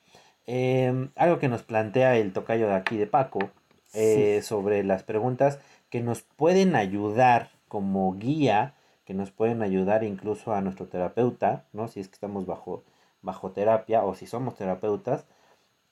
Em, 0.47 1.11
algo 1.15 1.39
que 1.39 1.49
nos 1.49 1.63
plantea 1.63 2.17
el 2.17 2.33
tocayo 2.33 2.69
de 2.69 2.75
aquí 2.75 2.97
de 2.97 3.07
Paco 3.07 3.51
eh, 3.93 4.41
sobre 4.43 4.83
las 4.83 5.03
preguntas 5.03 5.59
que 5.91 6.01
nos 6.01 6.23
pueden 6.23 6.75
ayudar 6.75 7.51
como 7.69 8.15
guía, 8.15 8.75
que 9.05 9.13
nos 9.13 9.31
pueden 9.31 9.63
ayudar 9.63 10.05
incluso 10.05 10.55
a 10.55 10.63
nuestro 10.63 10.87
terapeuta, 10.87 11.67
¿no? 11.73 11.89
Si 11.89 12.01
es 12.01 12.09
que 12.09 12.15
estamos 12.15 12.47
bajo, 12.47 12.83
bajo 13.23 13.53
terapia 13.53 14.05
o 14.05 14.15
si 14.15 14.27
somos 14.27 14.57
terapeutas 14.57 15.27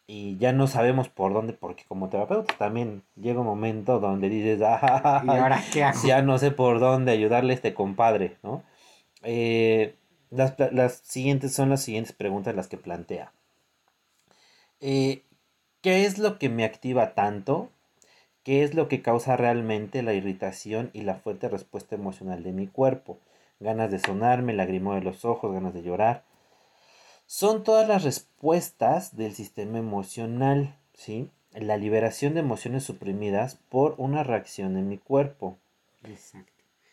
y 0.07 0.37
ya 0.39 0.53
no 0.53 0.69
sabemos 0.69 1.09
por 1.09 1.33
dónde, 1.33 1.53
porque 1.53 1.85
como 1.89 2.09
terapeuta 2.09 2.55
también 2.59 3.03
llega 3.17 3.41
un 3.41 3.47
momento 3.47 3.99
donde 3.99 4.29
dices, 4.29 4.61
ah, 4.65 5.23
¿y 5.25 5.31
ahora 5.31 5.63
qué 5.73 5.83
hago? 5.83 5.99
ya 6.07 6.23
no 6.23 6.39
sé 6.39 6.53
por 6.53 6.79
dónde 6.79 7.13
ayudarle 7.13 7.53
a 7.53 7.57
este 7.57 7.75
compadre, 7.75 8.37
¿no? 8.43 8.63
Eh, 9.23 9.97
las, 10.31 10.55
las, 10.73 10.99
siguientes 10.99 11.53
son 11.55 11.71
las 11.71 11.83
siguientes 11.83 12.13
preguntas 12.13 12.55
las 12.55 12.69
que 12.69 12.77
plantea. 12.77 13.33
Eh, 14.81 15.23
¿Qué 15.81 16.05
es 16.05 16.19
lo 16.19 16.39
que 16.39 16.49
me 16.49 16.65
activa 16.65 17.15
tanto? 17.15 17.71
¿Qué 18.45 18.63
es 18.63 18.75
lo 18.75 18.87
que 18.87 19.03
causa 19.03 19.37
realmente 19.37 20.03
la 20.03 20.15
irritación 20.15 20.91
y 20.93 21.03
la 21.03 21.17
fuerte 21.17 21.49
respuesta 21.49 21.97
emocional 21.97 22.45
de 22.45 22.53
mi 22.53 22.69
cuerpo? 22.69 23.19
Ganas 23.59 23.91
de 23.91 23.99
sonarme, 23.99 24.53
lagrimo 24.53 24.95
de 24.95 25.01
los 25.01 25.25
ojos, 25.25 25.53
ganas 25.53 25.75
de 25.75 25.83
llorar. 25.83 26.23
Son 27.27 27.65
todas 27.65 27.89
las 27.89 28.05
respuestas 28.05 29.17
del 29.17 29.35
sistema 29.35 29.79
emocional, 29.79 30.77
¿sí? 30.95 31.29
La 31.53 31.77
liberación 31.77 32.35
de 32.35 32.41
emociones 32.41 32.85
suprimidas 32.85 33.59
por 33.69 33.97
una 33.99 34.23
reacción 34.23 34.77
en 34.77 34.89
mi 34.89 34.97
cuerpo. 34.97 35.59
Exacto. 36.05 36.53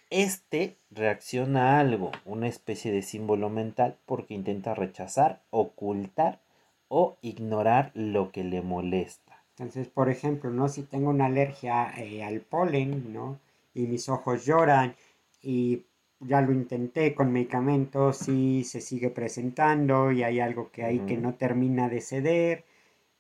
Este 0.10 0.78
reacciona 0.90 1.78
a 1.78 1.80
algo, 1.80 2.12
una 2.26 2.48
especie 2.48 2.92
de 2.92 3.04
símbolo 3.04 3.50
mental, 3.50 3.98
porque 4.06 4.34
intenta 4.34 4.74
rechazar, 4.74 5.42
ocultar 5.52 6.40
o 6.88 7.18
ignorar 7.22 7.92
lo 7.94 8.32
que 8.32 8.44
le 8.44 8.62
molesta. 8.62 9.44
Entonces, 9.58 9.88
por 9.88 10.10
ejemplo, 10.10 10.50
¿no? 10.50 10.68
Si 10.68 10.82
tengo 10.82 11.12
una 11.12 11.28
alergia 11.28 11.94
eh, 11.98 12.24
al 12.24 12.42
polen, 12.42 13.14
¿no? 13.14 13.40
Y 13.76 13.82
mis 13.82 14.10
ojos 14.10 14.46
lloran 14.46 14.96
y 15.44 15.84
ya 16.28 16.42
lo 16.42 16.52
intenté 16.52 17.14
con 17.14 17.32
medicamentos 17.32 18.28
y 18.28 18.64
se 18.64 18.82
sigue 18.82 19.10
presentando 19.10 20.12
y 20.12 20.24
hay 20.24 20.40
algo 20.40 20.72
que 20.72 20.84
hay 20.84 21.00
que 21.00 21.18
no 21.18 21.36
termina 21.36 21.90
de 21.90 22.02
ceder. 22.02 22.66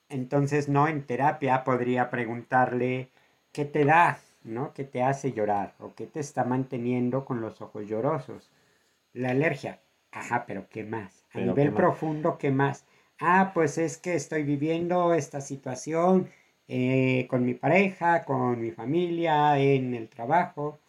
Entonces, 0.09 0.69
no, 0.69 0.87
en 0.87 1.05
terapia 1.05 1.63
podría 1.63 2.09
preguntarle 2.09 3.09
qué 3.51 3.65
te 3.65 3.85
da, 3.85 4.19
¿no? 4.43 4.73
¿Qué 4.73 4.83
te 4.83 5.03
hace 5.03 5.33
llorar? 5.33 5.75
¿O 5.79 5.93
qué 5.95 6.07
te 6.07 6.19
está 6.19 6.43
manteniendo 6.43 7.25
con 7.25 7.41
los 7.41 7.61
ojos 7.61 7.87
llorosos? 7.87 8.51
La 9.13 9.31
alergia. 9.31 9.81
Ajá, 10.11 10.45
pero 10.45 10.67
¿qué 10.69 10.83
más? 10.83 11.25
A 11.33 11.39
nivel 11.39 11.73
profundo, 11.73 12.37
¿qué 12.37 12.51
más? 12.51 12.85
ah, 13.23 13.51
pues 13.53 13.77
es 13.77 13.97
que 13.97 14.15
estoy 14.15 14.43
viviendo 14.43 15.13
esta 15.13 15.41
situación 15.41 16.29
eh, 16.67 17.27
con 17.29 17.45
mi 17.45 17.53
pareja, 17.53 18.25
con 18.25 18.61
mi 18.61 18.71
familia, 18.71 19.57
en 19.59 19.93
el 19.93 20.09
trabajo, 20.09 20.79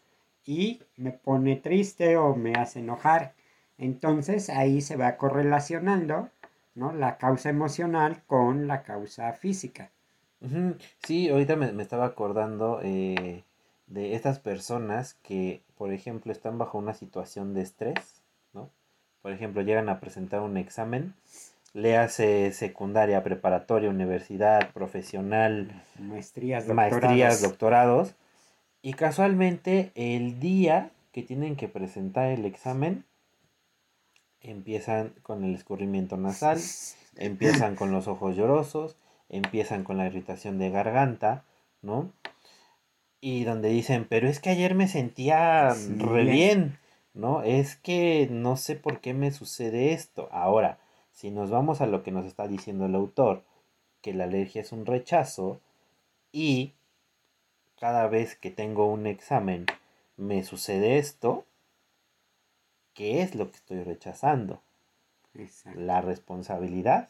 y 0.45 0.81
me 0.97 1.13
pone 1.13 1.57
triste 1.57 2.17
o 2.17 2.35
me 2.35 2.55
hace 2.55 2.81
enojar. 2.81 3.35
Entonces 3.79 4.51
ahí 4.51 4.81
se 4.81 4.97
va 4.97 5.17
correlacionando 5.17 6.31
¿no? 6.75 6.93
la 6.93 7.17
causa 7.19 7.49
emocional 7.49 8.23
con 8.27 8.67
la 8.67 8.83
causa 8.83 9.33
física. 9.33 9.91
Sí, 11.03 11.31
ahorita 11.31 11.57
me, 11.57 11.83
estaba 11.83 12.05
acordando 12.05 12.81
eh, 12.83 13.45
de 13.87 14.15
estas 14.15 14.39
personas 14.41 15.15
que, 15.23 15.63
por 15.79 15.91
ejemplo, 15.93 16.33
están 16.33 16.59
bajo 16.59 16.77
una 16.77 16.93
situación 16.93 17.55
de 17.55 17.63
estrés, 17.63 18.21
¿no? 18.53 18.69
Por 19.23 19.33
ejemplo, 19.33 19.63
llegan 19.63 19.89
a 19.89 20.01
presentar 20.01 20.41
un 20.41 20.59
examen 20.59 21.15
le 21.75 21.99
hace 21.99 22.53
secundaria, 22.53 23.23
preparatoria, 23.23 23.91
universidad, 23.91 24.73
profesional, 24.73 25.83
maestrías, 25.99 26.67
doctorados. 26.67 26.93
maestrías, 26.93 27.43
doctorados. 27.43 28.15
Y 28.85 28.93
casualmente 28.93 29.93
el 29.95 30.39
día 30.41 30.91
que 31.11 31.23
tienen 31.23 31.57
que 31.57 31.69
presentar 31.69 32.27
el 32.27 32.45
examen, 32.45 33.07
empiezan 34.43 35.15
con 35.23 35.43
el 35.43 35.55
escurrimiento 35.55 36.19
nasal, 36.19 36.61
empiezan 37.17 37.77
con 37.77 37.93
los 37.93 38.09
ojos 38.09 38.37
llorosos, 38.37 38.99
empiezan 39.31 39.85
con 39.85 39.97
la 39.97 40.05
irritación 40.05 40.59
de 40.59 40.69
garganta, 40.69 41.45
¿no? 41.81 42.13
Y 43.23 43.45
donde 43.45 43.71
dicen, 43.71 44.07
pero 44.07 44.29
es 44.29 44.39
que 44.39 44.51
ayer 44.51 44.75
me 44.75 44.87
sentía 44.87 45.73
re 45.97 46.25
bien, 46.25 46.79
¿no? 47.15 47.43
Es 47.43 47.77
que 47.77 48.29
no 48.31 48.59
sé 48.59 48.77
por 48.77 49.01
qué 49.01 49.15
me 49.15 49.31
sucede 49.31 49.95
esto. 49.95 50.29
Ahora, 50.31 50.79
si 51.11 51.31
nos 51.31 51.49
vamos 51.49 51.81
a 51.81 51.87
lo 51.87 52.03
que 52.03 52.11
nos 52.11 52.27
está 52.27 52.49
diciendo 52.49 52.85
el 52.85 52.95
autor, 52.95 53.45
que 54.03 54.13
la 54.13 54.25
alergia 54.25 54.61
es 54.61 54.73
un 54.73 54.85
rechazo 54.85 55.59
y 56.33 56.75
cada 57.79 58.09
vez 58.09 58.37
que 58.37 58.51
tengo 58.51 58.87
un 58.87 59.07
examen 59.07 59.67
me 60.17 60.45
sucede 60.45 60.99
esto, 60.99 61.45
¿qué 62.95 63.23
es 63.23 63.35
lo 63.35 63.51
que 63.51 63.57
estoy 63.57 63.83
rechazando? 63.83 64.61
La 65.75 66.01
responsabilidad, 66.01 67.09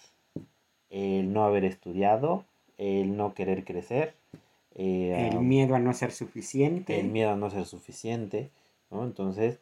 el 0.88 1.32
no 1.32 1.44
haber 1.44 1.64
estudiado, 1.64 2.44
el 2.78 3.16
no 3.16 3.34
querer 3.34 3.64
crecer. 3.64 4.14
Eh, 4.74 5.30
el 5.30 5.40
miedo 5.40 5.74
a 5.74 5.78
no 5.78 5.92
ser 5.92 6.10
suficiente. 6.10 6.98
El 6.98 7.08
miedo 7.08 7.30
a 7.30 7.36
no 7.36 7.50
ser 7.50 7.66
suficiente, 7.66 8.50
¿no? 8.90 9.04
Entonces, 9.04 9.58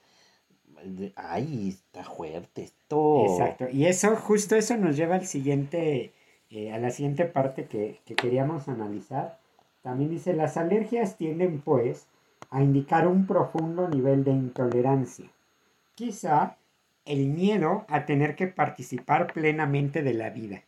ay, 1.17 1.71
está 1.71 2.05
fuerte 2.05 2.63
esto. 2.63 3.25
Exacto. 3.27 3.69
Y 3.71 3.87
eso, 3.87 4.15
justo 4.17 4.55
eso 4.55 4.77
nos 4.77 4.97
lleva 4.97 5.17
al 5.17 5.27
siguiente, 5.27 6.13
eh, 6.51 6.73
a 6.73 6.79
la 6.79 6.91
siguiente 6.91 7.25
parte 7.25 7.67
que, 7.67 7.99
que 8.05 8.15
queríamos 8.15 8.69
analizar. 8.69 9.42
También 9.83 10.11
dice, 10.11 10.33
las 10.33 10.57
alergias 10.57 11.17
tienden 11.17 11.61
pues 11.61 12.07
a 12.51 12.63
indicar 12.63 13.07
un 13.07 13.27
profundo 13.27 13.89
nivel 13.89 14.25
de 14.25 14.31
intolerancia. 14.31 15.31
Quizá 15.95 16.57
el 17.05 17.29
miedo 17.29 17.85
a 17.89 18.07
tener 18.07 18.37
que 18.37 18.47
participar 18.47 19.33
plenamente 19.33 20.03
de 20.03 20.15
la 20.15 20.31
vida. 20.31 20.63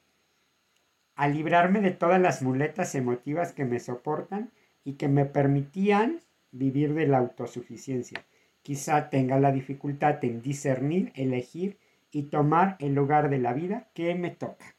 A 1.14 1.28
librarme 1.28 1.80
de 1.80 1.92
todas 1.92 2.20
las 2.20 2.42
muletas 2.42 2.94
emotivas 2.94 3.52
que 3.52 3.64
me 3.64 3.78
soportan 3.78 4.50
y 4.84 4.94
que 4.94 5.08
me 5.08 5.24
permitían 5.24 6.20
vivir 6.50 6.94
de 6.94 7.06
la 7.06 7.18
autosuficiencia 7.18 8.24
quizá 8.64 9.10
tenga 9.10 9.38
la 9.38 9.52
dificultad 9.52 10.24
en 10.24 10.42
discernir, 10.42 11.12
elegir 11.14 11.78
y 12.10 12.24
tomar 12.24 12.76
el 12.80 12.94
lugar 12.94 13.28
de 13.30 13.38
la 13.38 13.52
vida 13.52 13.90
que 13.94 14.14
me 14.16 14.30
toca. 14.30 14.74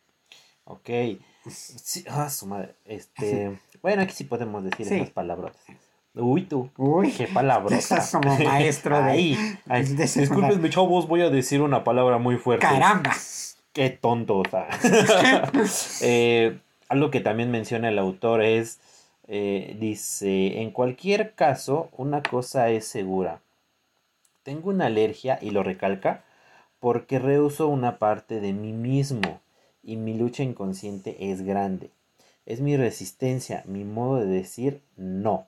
Ok. 0.65 0.89
ah, 2.09 2.29
su 2.29 2.47
madre. 2.47 2.75
Este, 2.83 3.57
bueno, 3.81 4.01
aquí 4.01 4.13
sí 4.13 4.23
podemos 4.23 4.63
decir 4.63 4.91
esas 4.91 5.09
palabras. 5.09 5.53
Uy, 6.15 6.43
tú. 6.43 6.69
Uy, 6.77 7.11
qué 7.11 7.27
palabras. 7.27 7.89
como 8.11 8.37
maestro 8.39 8.97
de 8.97 9.11
ahí. 9.11 9.57
Disculpenme, 10.15 10.69
chavos, 10.69 11.07
voy 11.07 11.21
a 11.21 11.29
decir 11.29 11.61
una 11.61 11.83
palabra 11.83 12.17
muy 12.17 12.37
fuerte. 12.37 12.65
Caramba. 12.65 13.13
Qué 13.73 13.89
tonto. 13.89 14.43
eh, 16.01 16.57
algo 16.87 17.11
que 17.11 17.19
también 17.19 17.51
menciona 17.51 17.89
el 17.89 17.99
autor 17.99 18.41
es, 18.41 18.79
eh, 19.27 19.75
dice, 19.79 20.61
en 20.61 20.71
cualquier 20.71 21.33
caso, 21.33 21.89
una 21.97 22.23
cosa 22.23 22.69
es 22.69 22.87
segura. 22.87 23.41
Tengo 24.43 24.69
una 24.69 24.85
alergia, 24.85 25.39
y 25.41 25.49
lo 25.49 25.63
recalca, 25.63 26.23
porque 26.79 27.19
rehuso 27.19 27.67
una 27.67 27.97
parte 27.97 28.39
de 28.39 28.53
mí 28.53 28.71
mismo 28.71 29.41
y 29.83 29.97
mi 29.97 30.13
lucha 30.13 30.43
inconsciente 30.43 31.31
es 31.31 31.41
grande. 31.41 31.89
Es 32.45 32.61
mi 32.61 32.77
resistencia, 32.77 33.63
mi 33.65 33.83
modo 33.83 34.17
de 34.17 34.27
decir 34.27 34.81
no. 34.97 35.47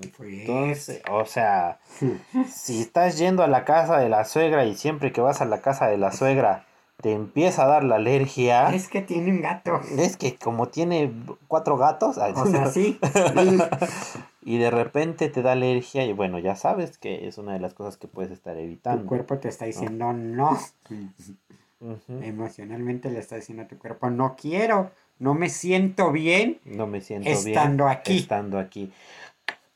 Entonces, 0.00 1.02
o 1.10 1.24
sea, 1.24 1.78
si 2.48 2.80
estás 2.80 3.18
yendo 3.18 3.42
a 3.42 3.48
la 3.48 3.64
casa 3.64 3.98
de 3.98 4.08
la 4.08 4.24
suegra 4.24 4.64
y 4.64 4.76
siempre 4.76 5.12
que 5.12 5.20
vas 5.20 5.40
a 5.40 5.44
la 5.44 5.60
casa 5.60 5.88
de 5.88 5.98
la 5.98 6.12
suegra 6.12 6.64
te 7.00 7.12
empieza 7.12 7.64
a 7.64 7.68
dar 7.68 7.84
la 7.84 7.96
alergia. 7.96 8.74
Es 8.74 8.88
que 8.88 9.02
tiene 9.02 9.30
un 9.30 9.40
gato. 9.40 9.80
Es 9.96 10.16
que 10.16 10.36
como 10.36 10.68
tiene 10.68 11.12
cuatro 11.46 11.76
gatos. 11.76 12.18
O 12.18 12.46
sea, 12.46 12.66
sí. 12.72 12.98
y 14.42 14.58
de 14.58 14.70
repente 14.70 15.28
te 15.28 15.42
da 15.42 15.52
alergia 15.52 16.04
y 16.04 16.12
bueno, 16.12 16.40
ya 16.40 16.56
sabes 16.56 16.98
que 16.98 17.28
es 17.28 17.38
una 17.38 17.52
de 17.52 17.60
las 17.60 17.74
cosas 17.74 17.96
que 17.96 18.08
puedes 18.08 18.32
estar 18.32 18.56
evitando. 18.56 19.02
Tu 19.02 19.08
cuerpo 19.08 19.38
te 19.38 19.48
está 19.48 19.66
diciendo 19.66 20.12
no. 20.12 20.58
Emocionalmente 22.08 23.10
le 23.10 23.20
está 23.20 23.36
diciendo 23.36 23.62
a 23.62 23.68
tu 23.68 23.78
cuerpo 23.78 24.10
no 24.10 24.34
quiero, 24.36 24.90
no 25.18 25.34
me 25.34 25.48
siento 25.48 26.10
bien. 26.12 26.58
No 26.64 26.86
me 26.86 27.00
siento 27.00 27.28
estando 27.28 27.84
bien 27.84 27.96
aquí. 27.96 28.18
Estando 28.18 28.58
aquí. 28.58 28.92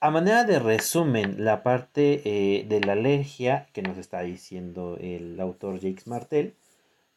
A 0.01 0.11
manera 0.11 0.43
de 0.43 0.59
resumen, 0.59 1.45
la 1.45 1.63
parte 1.63 2.23
eh, 2.25 2.65
de 2.69 2.81
la 2.81 2.95
alergia 2.95 3.69
que 3.73 3.83
nos 3.83 3.99
está 3.99 4.23
diciendo 4.23 4.99
el 5.01 5.39
autor 5.39 5.79
Jake 5.79 6.03
Martel 6.07 6.55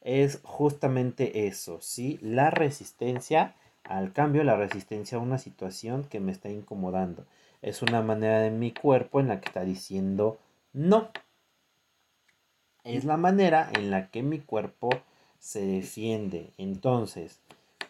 es 0.01 0.39
justamente 0.43 1.47
eso, 1.47 1.79
¿sí? 1.81 2.19
La 2.21 2.51
resistencia 2.51 3.55
al 3.83 4.13
cambio, 4.13 4.43
la 4.43 4.55
resistencia 4.55 5.17
a 5.17 5.21
una 5.21 5.39
situación 5.39 6.03
que 6.03 6.19
me 6.19 6.31
está 6.31 6.49
incomodando. 6.49 7.25
Es 7.63 7.81
una 7.81 8.03
manera 8.03 8.39
de 8.41 8.51
mi 8.51 8.71
cuerpo 8.71 9.19
en 9.19 9.29
la 9.29 9.41
que 9.41 9.47
está 9.47 9.63
diciendo 9.63 10.37
no. 10.73 11.09
Es 12.85 13.03
la 13.03 13.17
manera 13.17 13.69
en 13.73 13.91
la 13.91 14.09
que 14.09 14.23
mi 14.23 14.39
cuerpo 14.39 14.89
se 15.39 15.65
defiende. 15.65 16.53
Entonces, 16.57 17.41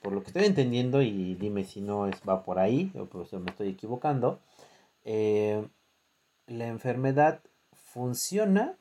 por 0.02 0.14
lo 0.14 0.22
que 0.22 0.28
estoy 0.28 0.46
entendiendo, 0.46 1.02
y 1.02 1.36
dime 1.36 1.64
si 1.64 1.82
no 1.82 2.08
es, 2.08 2.22
va 2.28 2.44
por 2.44 2.60
ahí, 2.60 2.92
o 2.96 3.06
pues 3.06 3.34
me 3.34 3.52
estoy 3.52 3.70
equivocando, 3.70 4.40
eh, 5.04 5.68
la 6.48 6.68
enfermedad 6.68 7.42
funciona 7.74 8.78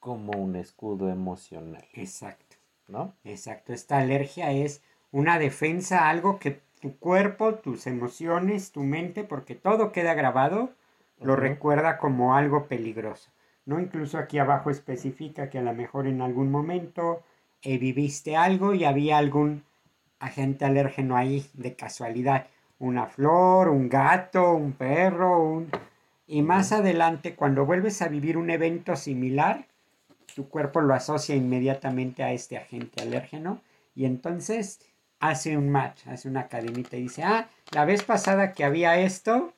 como 0.00 0.32
un 0.38 0.56
escudo 0.56 1.08
emocional. 1.08 1.86
Exacto. 1.94 2.56
¿No? 2.88 3.14
Exacto. 3.24 3.72
Esta 3.72 3.98
alergia 3.98 4.52
es 4.52 4.82
una 5.10 5.38
defensa, 5.38 6.08
algo 6.08 6.38
que 6.38 6.60
tu 6.80 6.98
cuerpo, 6.98 7.54
tus 7.54 7.86
emociones, 7.86 8.72
tu 8.72 8.82
mente, 8.82 9.24
porque 9.24 9.54
todo 9.54 9.90
queda 9.92 10.12
grabado, 10.12 10.74
lo 11.20 11.36
recuerda 11.36 11.96
como 11.96 12.34
algo 12.36 12.66
peligroso. 12.66 13.30
¿No? 13.66 13.80
Incluso 13.80 14.18
aquí 14.18 14.38
abajo 14.38 14.70
especifica 14.70 15.50
que 15.50 15.58
a 15.58 15.62
lo 15.62 15.72
mejor 15.72 16.06
en 16.06 16.20
algún 16.20 16.50
momento 16.50 17.22
eh, 17.62 17.78
viviste 17.78 18.36
algo 18.36 18.74
y 18.74 18.84
había 18.84 19.18
algún 19.18 19.64
agente 20.18 20.64
alérgeno 20.64 21.16
ahí 21.16 21.46
de 21.54 21.74
casualidad. 21.74 22.46
Una 22.78 23.06
flor, 23.06 23.68
un 23.68 23.88
gato, 23.88 24.54
un 24.54 24.72
perro, 24.72 25.42
un... 25.42 25.70
Y 26.26 26.42
más 26.42 26.72
adelante, 26.72 27.34
cuando 27.34 27.66
vuelves 27.66 28.00
a 28.02 28.08
vivir 28.08 28.36
un 28.38 28.50
evento 28.50 28.96
similar, 28.96 29.66
tu 30.34 30.48
cuerpo 30.48 30.80
lo 30.80 30.94
asocia 30.94 31.34
inmediatamente 31.34 32.22
a 32.22 32.32
este 32.32 32.56
agente 32.56 33.02
alérgeno 33.02 33.60
y 33.94 34.04
entonces 34.04 34.80
hace 35.20 35.56
un 35.56 35.70
match, 35.70 36.06
hace 36.08 36.28
una 36.28 36.48
cadenita 36.48 36.96
y 36.96 37.02
dice, 37.02 37.22
ah, 37.22 37.48
la 37.72 37.84
vez 37.84 38.02
pasada 38.02 38.52
que 38.52 38.64
había 38.64 38.98
esto, 38.98 39.52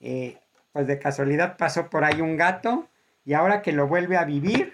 eh, 0.00 0.38
pues 0.72 0.86
de 0.86 0.98
casualidad 0.98 1.56
pasó 1.56 1.90
por 1.90 2.04
ahí 2.04 2.20
un 2.20 2.36
gato 2.36 2.86
y 3.30 3.34
ahora 3.34 3.62
que 3.62 3.70
lo 3.70 3.86
vuelve 3.86 4.16
a 4.16 4.24
vivir, 4.24 4.72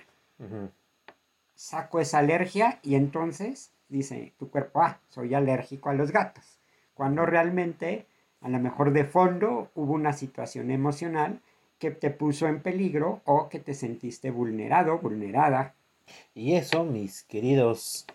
saco 1.55 2.01
esa 2.01 2.21
alergia 2.21 2.79
y 2.83 2.95
entonces 2.95 3.71
dice 3.90 4.33
tu 4.38 4.49
cuerpo, 4.49 4.81
ah, 4.81 4.99
soy 5.11 5.35
alérgico 5.35 5.90
a 5.90 5.92
los 5.92 6.11
gatos. 6.11 6.59
Cuando 6.95 7.27
realmente, 7.27 8.07
a 8.40 8.49
lo 8.49 8.59
mejor 8.59 8.95
de 8.95 9.05
fondo, 9.05 9.69
hubo 9.75 9.92
una 9.92 10.14
situación 10.14 10.71
emocional 10.71 11.42
que 11.79 11.90
te 11.90 12.09
puso 12.09 12.47
en 12.47 12.62
peligro 12.62 13.21
o 13.27 13.51
que 13.51 13.59
te 13.59 13.75
sentiste 13.75 14.31
vulnerado, 14.31 15.01
vulnerada. 15.01 15.75
Y 16.35 16.55
eso, 16.55 16.83
mis 16.83 17.25
queridos, 17.25 18.07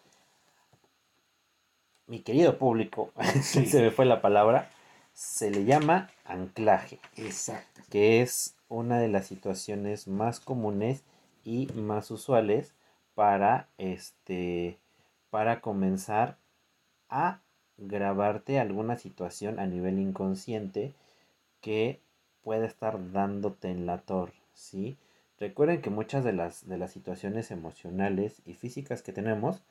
mi 2.08 2.22
querido 2.22 2.58
público, 2.58 3.12
se 3.44 3.80
me 3.80 3.92
fue 3.92 4.06
la 4.06 4.24
palabra, 4.24 4.72
se 5.14 5.52
le 5.52 5.66
llama 5.66 6.10
anclaje. 6.26 6.98
Exacto. 7.16 7.84
Que 7.92 8.24
es 8.24 8.56
una 8.72 9.00
de 9.00 9.08
las 9.08 9.28
situaciones 9.28 10.08
más 10.08 10.40
comunes 10.40 11.04
y 11.44 11.68
más 11.76 12.12
usuales 12.12 12.74
para 13.16 13.70
este 13.78 14.80
para 15.30 15.62
comenzar 15.62 16.38
a 17.10 17.42
grabarte 17.78 18.60
alguna 18.60 18.98
situación 18.98 19.60
a 19.60 19.66
nivel 19.66 20.00
inconsciente 20.00 20.94
que 21.62 22.02
puede 22.44 22.66
estar 22.66 23.12
dándote 23.12 23.70
en 23.70 23.86
la 23.86 24.00
torre. 24.00 24.34
Recuerden 25.40 25.82
que 25.82 25.90
muchas 25.90 26.24
de 26.24 26.34
las, 26.34 26.68
de 26.68 26.78
las 26.78 26.92
situaciones 26.92 27.50
emocionales 27.50 28.42
y 28.46 28.54
físicas 28.54 29.02
que 29.02 29.12
tenemos 29.12 29.64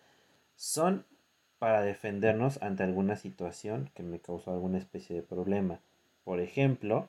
son 0.56 1.06
para 1.58 1.82
defendernos 1.82 2.60
ante 2.62 2.82
alguna 2.82 3.16
situación 3.16 3.90
que 3.94 4.02
me 4.02 4.18
causó 4.18 4.52
alguna 4.52 4.78
especie 4.78 5.14
de 5.14 5.22
problema. 5.22 5.80
Por 6.24 6.40
ejemplo, 6.40 7.08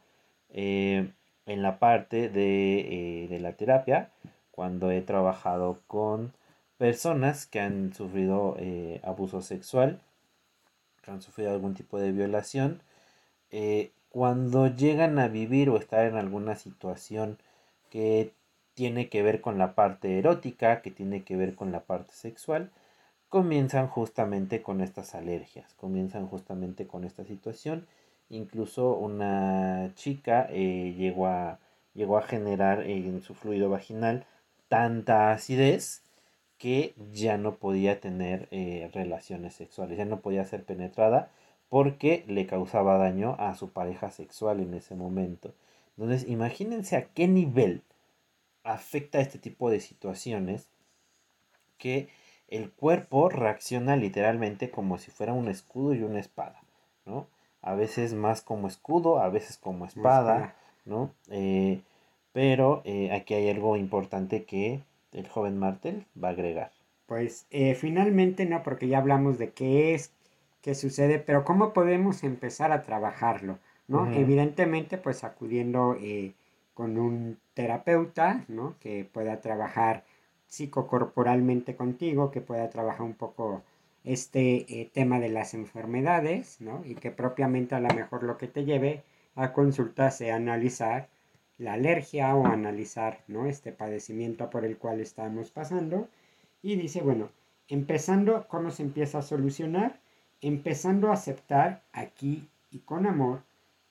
eh, 0.49 1.11
en 1.45 1.61
la 1.61 1.79
parte 1.79 2.29
de, 2.29 3.23
eh, 3.23 3.27
de, 3.27 3.39
la 3.39 3.53
terapia, 3.53 4.11
cuando 4.51 4.91
he 4.91 5.01
trabajado 5.01 5.79
con 5.87 6.33
personas 6.77 7.45
que 7.45 7.59
han 7.59 7.93
sufrido 7.93 8.55
eh, 8.59 9.01
abuso 9.03 9.41
sexual, 9.41 9.99
que 11.03 11.11
han 11.11 11.21
sufrido 11.21 11.51
algún 11.51 11.73
tipo 11.73 11.99
de 11.99 12.11
violación, 12.11 12.81
cuando 14.09 14.67
llegan 14.67 15.19
a 15.19 15.27
vivir 15.27 15.69
o 15.69 15.77
estar 15.77 16.05
en 16.05 16.15
alguna 16.15 16.55
situación 16.55 17.37
que 17.89 18.33
tiene 18.73 19.09
que 19.09 19.21
ver 19.21 19.41
con 19.41 19.57
la 19.57 19.75
parte 19.75 20.17
erótica, 20.17 20.81
que 20.81 20.91
tiene 20.91 21.23
que 21.23 21.35
ver 21.35 21.55
con 21.55 21.71
la 21.71 21.81
parte 21.81 22.13
sexual, 22.13 22.71
comienzan 23.29 23.87
justamente 23.87 24.61
con 24.61 24.81
estas 24.81 25.15
alergias, 25.15 25.73
comienzan 25.75 26.27
justamente 26.27 26.87
con 26.87 27.03
esta 27.05 27.23
situación. 27.23 27.87
Incluso 28.31 28.95
una 28.95 29.91
chica 29.95 30.47
eh, 30.49 30.95
llegó, 30.97 31.27
a, 31.27 31.59
llegó 31.93 32.17
a 32.17 32.21
generar 32.21 32.81
en 32.87 33.21
su 33.21 33.33
fluido 33.35 33.69
vaginal 33.69 34.25
tanta 34.69 35.33
acidez 35.33 36.01
que 36.57 36.93
ya 37.11 37.37
no 37.37 37.55
podía 37.55 37.99
tener 37.99 38.47
eh, 38.51 38.89
relaciones 38.93 39.53
sexuales, 39.55 39.97
ya 39.97 40.05
no 40.05 40.21
podía 40.21 40.45
ser 40.45 40.63
penetrada 40.63 41.29
porque 41.67 42.23
le 42.27 42.45
causaba 42.47 42.97
daño 42.97 43.35
a 43.37 43.55
su 43.55 43.71
pareja 43.71 44.11
sexual 44.11 44.61
en 44.61 44.75
ese 44.75 44.95
momento. 44.95 45.53
Entonces, 45.97 46.29
imagínense 46.29 46.95
a 46.95 47.07
qué 47.07 47.27
nivel 47.27 47.81
afecta 48.63 49.19
este 49.19 49.39
tipo 49.39 49.69
de 49.69 49.81
situaciones 49.81 50.69
que 51.77 52.07
el 52.47 52.71
cuerpo 52.71 53.27
reacciona 53.27 53.97
literalmente 53.97 54.71
como 54.71 54.97
si 54.99 55.11
fuera 55.11 55.33
un 55.33 55.49
escudo 55.49 55.93
y 55.95 56.03
una 56.03 56.19
espada, 56.19 56.61
¿no? 57.05 57.27
A 57.61 57.75
veces 57.75 58.13
más 58.13 58.41
como 58.41 58.67
escudo, 58.67 59.19
a 59.19 59.29
veces 59.29 59.57
como 59.57 59.85
espada, 59.85 60.55
¿no? 60.85 61.11
Eh, 61.29 61.81
pero 62.33 62.81
eh, 62.85 63.11
aquí 63.11 63.33
hay 63.33 63.49
algo 63.49 63.77
importante 63.77 64.45
que 64.45 64.81
el 65.11 65.27
joven 65.27 65.57
Martel 65.57 66.05
va 66.21 66.29
a 66.29 66.31
agregar. 66.31 66.71
Pues 67.05 67.45
eh, 67.51 67.75
finalmente 67.75 68.45
no, 68.45 68.63
porque 68.63 68.87
ya 68.87 68.97
hablamos 68.97 69.37
de 69.37 69.51
qué 69.51 69.93
es, 69.93 70.11
qué 70.61 70.75
sucede, 70.75 71.19
pero 71.19 71.43
cómo 71.43 71.73
podemos 71.73 72.23
empezar 72.23 72.71
a 72.71 72.81
trabajarlo, 72.81 73.59
¿no? 73.87 74.11
Evidentemente, 74.11 74.97
pues 74.97 75.23
acudiendo 75.23 75.97
con 76.73 76.97
un 76.97 77.37
terapeuta, 77.53 78.45
¿no? 78.47 78.75
Que 78.79 79.03
pueda 79.03 79.41
trabajar 79.41 80.03
psicocorporalmente 80.47 81.75
contigo, 81.75 82.31
que 82.31 82.41
pueda 82.41 82.69
trabajar 82.69 83.03
un 83.03 83.13
poco 83.13 83.63
este 84.03 84.81
eh, 84.81 84.89
tema 84.93 85.19
de 85.19 85.29
las 85.29 85.53
enfermedades, 85.53 86.59
¿no? 86.61 86.83
Y 86.85 86.95
que 86.95 87.11
propiamente 87.11 87.75
a 87.75 87.79
lo 87.79 87.93
mejor 87.93 88.23
lo 88.23 88.37
que 88.37 88.47
te 88.47 88.65
lleve 88.65 89.03
a 89.35 89.53
consulta 89.53 90.11
sea 90.11 90.35
analizar 90.35 91.09
la 91.57 91.73
alergia 91.73 92.35
o 92.35 92.47
analizar, 92.47 93.19
¿no? 93.27 93.45
Este 93.45 93.71
padecimiento 93.71 94.49
por 94.49 94.65
el 94.65 94.77
cual 94.77 94.99
estamos 94.99 95.51
pasando. 95.51 96.07
Y 96.63 96.75
dice, 96.75 97.01
bueno, 97.01 97.29
empezando, 97.67 98.47
¿cómo 98.47 98.71
se 98.71 98.83
empieza 98.83 99.19
a 99.19 99.23
solucionar? 99.23 99.99
Empezando 100.41 101.09
a 101.09 101.13
aceptar 101.13 101.83
aquí 101.93 102.47
y 102.71 102.79
con 102.79 103.05
amor, 103.05 103.43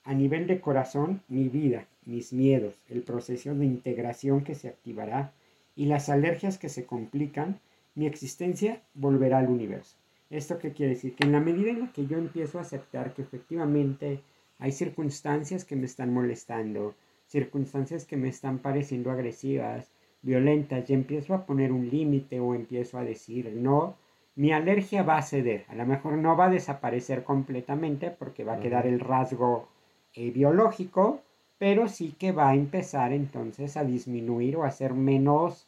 a 0.02 0.14
nivel 0.14 0.46
de 0.46 0.60
corazón, 0.60 1.22
mi 1.28 1.48
vida, 1.48 1.86
mis 2.04 2.32
miedos, 2.32 2.74
el 2.88 3.02
proceso 3.02 3.54
de 3.54 3.66
integración 3.66 4.42
que 4.42 4.54
se 4.56 4.68
activará 4.68 5.32
y 5.76 5.86
las 5.86 6.08
alergias 6.08 6.58
que 6.58 6.68
se 6.68 6.86
complican, 6.86 7.60
mi 7.94 8.06
existencia 8.06 8.82
volverá 8.94 9.38
al 9.38 9.48
universo. 9.48 9.96
¿Esto 10.30 10.58
qué 10.58 10.72
quiere 10.72 10.94
decir? 10.94 11.14
Que 11.14 11.24
en 11.24 11.32
la 11.32 11.40
medida 11.40 11.70
en 11.70 11.80
la 11.80 11.92
que 11.92 12.06
yo 12.06 12.16
empiezo 12.16 12.58
a 12.58 12.62
aceptar 12.62 13.14
que 13.14 13.22
efectivamente 13.22 14.20
hay 14.58 14.72
circunstancias 14.72 15.64
que 15.64 15.74
me 15.74 15.86
están 15.86 16.12
molestando, 16.14 16.94
circunstancias 17.26 18.04
que 18.04 18.16
me 18.16 18.28
están 18.28 18.58
pareciendo 18.58 19.10
agresivas, 19.10 19.90
violentas, 20.22 20.88
y 20.88 20.94
empiezo 20.94 21.34
a 21.34 21.46
poner 21.46 21.72
un 21.72 21.88
límite 21.88 22.38
o 22.40 22.54
empiezo 22.54 22.98
a 22.98 23.04
decir 23.04 23.52
no, 23.56 23.96
mi 24.36 24.52
alergia 24.52 25.02
va 25.02 25.18
a 25.18 25.22
ceder. 25.22 25.64
A 25.68 25.74
lo 25.74 25.86
mejor 25.86 26.16
no 26.16 26.36
va 26.36 26.46
a 26.46 26.50
desaparecer 26.50 27.24
completamente 27.24 28.10
porque 28.10 28.44
va 28.44 28.54
a 28.54 28.60
quedar 28.60 28.86
el 28.86 29.00
rasgo 29.00 29.68
eh, 30.14 30.30
biológico, 30.30 31.22
pero 31.58 31.88
sí 31.88 32.14
que 32.18 32.32
va 32.32 32.50
a 32.50 32.54
empezar 32.54 33.12
entonces 33.12 33.76
a 33.76 33.84
disminuir 33.84 34.56
o 34.56 34.64
a 34.64 34.70
ser 34.70 34.94
menos 34.94 35.66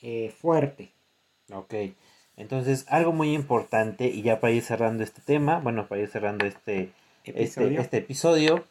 eh, 0.00 0.30
fuerte. 0.30 0.92
Ok, 1.52 1.74
entonces 2.36 2.86
algo 2.88 3.12
muy 3.12 3.34
importante 3.34 4.06
y 4.06 4.22
ya 4.22 4.40
para 4.40 4.52
ir 4.52 4.62
cerrando 4.62 5.04
este 5.04 5.20
tema, 5.20 5.60
bueno, 5.60 5.86
para 5.86 6.00
ir 6.00 6.08
cerrando 6.08 6.46
este 6.46 6.90
episodio, 7.24 7.68
este, 7.80 7.82
este 7.82 7.96
episodio 7.98 8.64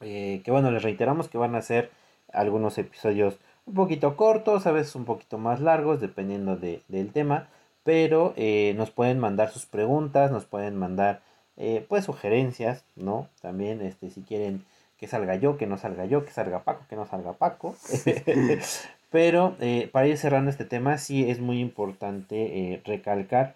Eh, 0.00 0.42
que 0.44 0.50
bueno, 0.50 0.70
les 0.70 0.82
reiteramos 0.82 1.28
que 1.28 1.38
van 1.38 1.54
a 1.54 1.62
ser 1.62 1.90
algunos 2.32 2.76
episodios 2.78 3.38
un 3.66 3.74
poquito 3.74 4.16
cortos, 4.16 4.66
a 4.66 4.72
veces 4.72 4.94
un 4.96 5.04
poquito 5.04 5.38
más 5.38 5.60
largos, 5.60 6.00
dependiendo 6.00 6.56
de, 6.56 6.82
del 6.88 7.12
tema. 7.12 7.48
Pero 7.84 8.34
eh, 8.36 8.74
nos 8.76 8.90
pueden 8.90 9.18
mandar 9.18 9.50
sus 9.50 9.66
preguntas, 9.66 10.30
nos 10.30 10.44
pueden 10.46 10.76
mandar 10.76 11.22
eh, 11.56 11.84
pues 11.88 12.04
sugerencias, 12.04 12.84
¿no? 12.96 13.28
También 13.40 13.80
este, 13.82 14.10
si 14.10 14.22
quieren 14.22 14.64
que 14.98 15.06
salga 15.06 15.36
yo, 15.36 15.56
que 15.58 15.66
no 15.66 15.78
salga 15.78 16.04
yo, 16.06 16.24
que 16.24 16.32
salga 16.32 16.64
Paco, 16.64 16.84
que 16.88 16.96
no 16.96 17.06
salga 17.06 17.32
Paco. 17.34 17.76
Pero 19.14 19.54
eh, 19.60 19.88
para 19.92 20.08
ir 20.08 20.18
cerrando 20.18 20.50
este 20.50 20.64
tema, 20.64 20.98
sí 20.98 21.30
es 21.30 21.38
muy 21.38 21.60
importante 21.60 22.82
recalcar 22.84 23.54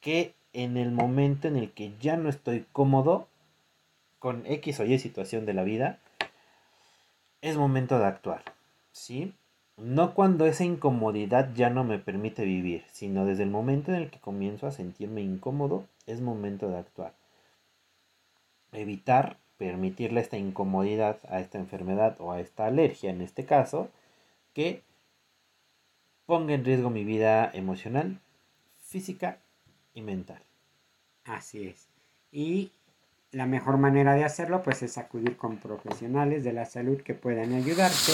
que 0.00 0.32
en 0.54 0.78
el 0.78 0.92
momento 0.92 1.46
en 1.46 1.56
el 1.56 1.72
que 1.72 1.92
ya 2.00 2.16
no 2.16 2.30
estoy 2.30 2.64
cómodo 2.72 3.28
con 4.18 4.46
X 4.46 4.80
o 4.80 4.84
Y 4.86 4.98
situación 4.98 5.44
de 5.44 5.52
la 5.52 5.62
vida, 5.62 5.98
es 7.42 7.58
momento 7.58 7.98
de 7.98 8.06
actuar, 8.06 8.44
¿sí? 8.92 9.34
No 9.76 10.14
cuando 10.14 10.46
esa 10.46 10.64
incomodidad 10.64 11.52
ya 11.54 11.68
no 11.68 11.84
me 11.84 11.98
permite 11.98 12.46
vivir, 12.46 12.82
sino 12.90 13.26
desde 13.26 13.42
el 13.42 13.50
momento 13.50 13.90
en 13.90 13.98
el 13.98 14.08
que 14.08 14.20
comienzo 14.20 14.66
a 14.66 14.72
sentirme 14.72 15.20
incómodo, 15.20 15.84
es 16.06 16.22
momento 16.22 16.70
de 16.70 16.78
actuar. 16.78 17.12
Evitar 18.72 19.36
permitirle 19.58 20.22
esta 20.22 20.38
incomodidad 20.38 21.18
a 21.28 21.40
esta 21.40 21.58
enfermedad 21.58 22.16
o 22.20 22.32
a 22.32 22.40
esta 22.40 22.64
alergia 22.64 23.10
en 23.10 23.20
este 23.20 23.44
caso, 23.44 23.90
que 24.52 24.82
ponga 26.26 26.54
en 26.54 26.64
riesgo 26.64 26.90
mi 26.90 27.04
vida 27.04 27.50
emocional, 27.52 28.20
física 28.82 29.38
y 29.94 30.02
mental. 30.02 30.42
Así 31.24 31.68
es. 31.68 31.88
Y 32.30 32.72
la 33.32 33.46
mejor 33.46 33.78
manera 33.78 34.14
de 34.14 34.24
hacerlo 34.24 34.62
pues 34.62 34.82
es 34.82 34.98
acudir 34.98 35.36
con 35.36 35.56
profesionales 35.56 36.44
de 36.44 36.52
la 36.52 36.66
salud 36.66 37.00
que 37.02 37.14
puedan 37.14 37.54
ayudarte, 37.54 38.12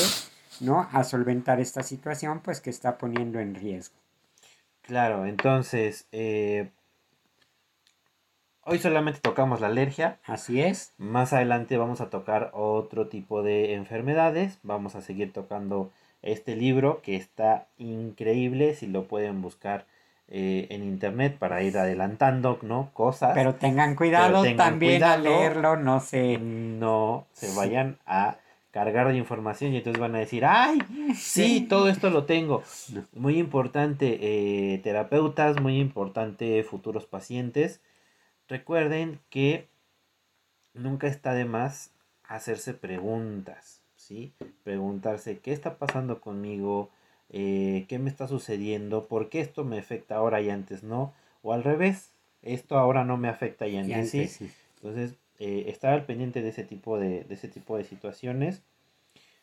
¿no? 0.61 0.89
A 0.93 1.05
solventar 1.05 1.61
esta 1.61 1.83
situación 1.83 2.41
pues 2.41 2.61
que 2.61 2.71
está 2.71 2.99
poniendo 2.99 3.41
en 3.41 3.55
riesgo. 3.55 3.97
Claro, 4.83 5.27
entonces, 5.27 6.09
eh, 6.13 6.71
hoy 8.63 8.79
solamente 8.79 9.21
tocamos 9.21 9.61
la 9.61 9.67
alergia. 9.67 10.19
Así 10.25 10.63
es. 10.63 10.95
Más 10.97 11.33
adelante 11.33 11.77
vamos 11.77 12.01
a 12.01 12.11
tocar 12.11 12.51
otro 12.55 13.09
tipo 13.09 13.43
de 13.43 13.75
enfermedades. 13.75 14.59
Vamos 14.63 14.95
a 14.95 15.03
seguir 15.03 15.33
tocando 15.33 15.93
este 16.33 16.57
libro 16.57 17.01
que 17.03 17.17
está 17.17 17.67
increíble, 17.79 18.75
si 18.75 18.87
lo 18.87 19.05
pueden 19.05 19.43
buscar 19.43 19.87
eh, 20.29 20.67
en 20.71 20.85
internet 20.85 21.39
para 21.39 21.63
ir 21.63 21.79
adelantando, 21.79 22.59
¿no? 22.63 22.91
Cosas. 22.93 23.33
Pero 23.35 23.55
tengan 23.55 23.95
cuidado 23.95 24.45
también 24.57 25.03
a 25.03 25.17
leerlo, 25.17 25.77
no 25.77 26.01
se... 26.01 26.39
No 26.39 27.27
se 27.33 27.55
vayan 27.55 27.99
a 28.07 28.37
cargar 28.71 29.09
de 29.09 29.17
información 29.17 29.73
y 29.73 29.79
entonces 29.79 30.01
van 30.01 30.15
a 30.15 30.19
decir, 30.19 30.45
ay, 30.45 30.79
sí, 31.17 31.67
todo 31.69 31.89
esto 31.89 32.11
lo 32.11 32.27
tengo. 32.27 32.63
Muy 33.13 33.39
importante, 33.39 34.19
eh, 34.21 34.79
terapeutas, 34.79 35.61
muy 35.61 35.81
importante, 35.81 36.63
futuros 36.63 37.07
pacientes. 37.07 37.81
Recuerden 38.49 39.21
que 39.31 39.67
nunca 40.75 41.07
está 41.07 41.33
de 41.35 41.45
más 41.45 41.91
hacerse 42.23 42.75
preguntas, 42.75 43.78
¿sí? 44.09 44.33
Preguntarse, 44.65 45.39
¿qué 45.39 45.53
está 45.53 45.77
pasando 45.77 46.21
conmigo? 46.21 46.89
Eh, 47.31 47.85
qué 47.89 47.99
me 47.99 48.09
está 48.09 48.27
sucediendo, 48.27 49.07
por 49.07 49.29
qué 49.29 49.41
esto 49.41 49.65
me 49.65 49.79
afecta 49.79 50.17
ahora 50.17 50.41
y 50.41 50.49
antes 50.49 50.83
no, 50.83 51.13
o 51.43 51.53
al 51.53 51.63
revés, 51.63 52.09
esto 52.43 52.79
ahora 52.79 53.05
no 53.05 53.19
me 53.19 53.29
afecta 53.29 53.67
y 53.69 53.77
antes, 53.77 54.11
sí. 54.11 54.51
Entonces, 54.77 55.15
eh, 55.39 55.65
estar 55.69 55.93
al 55.93 56.07
pendiente 56.07 56.41
de 56.41 56.49
ese, 56.49 56.65
tipo 56.65 56.99
de, 56.99 57.25
de 57.25 57.35
ese 57.35 57.49
tipo 57.49 57.77
de 57.77 57.85
situaciones. 57.85 58.63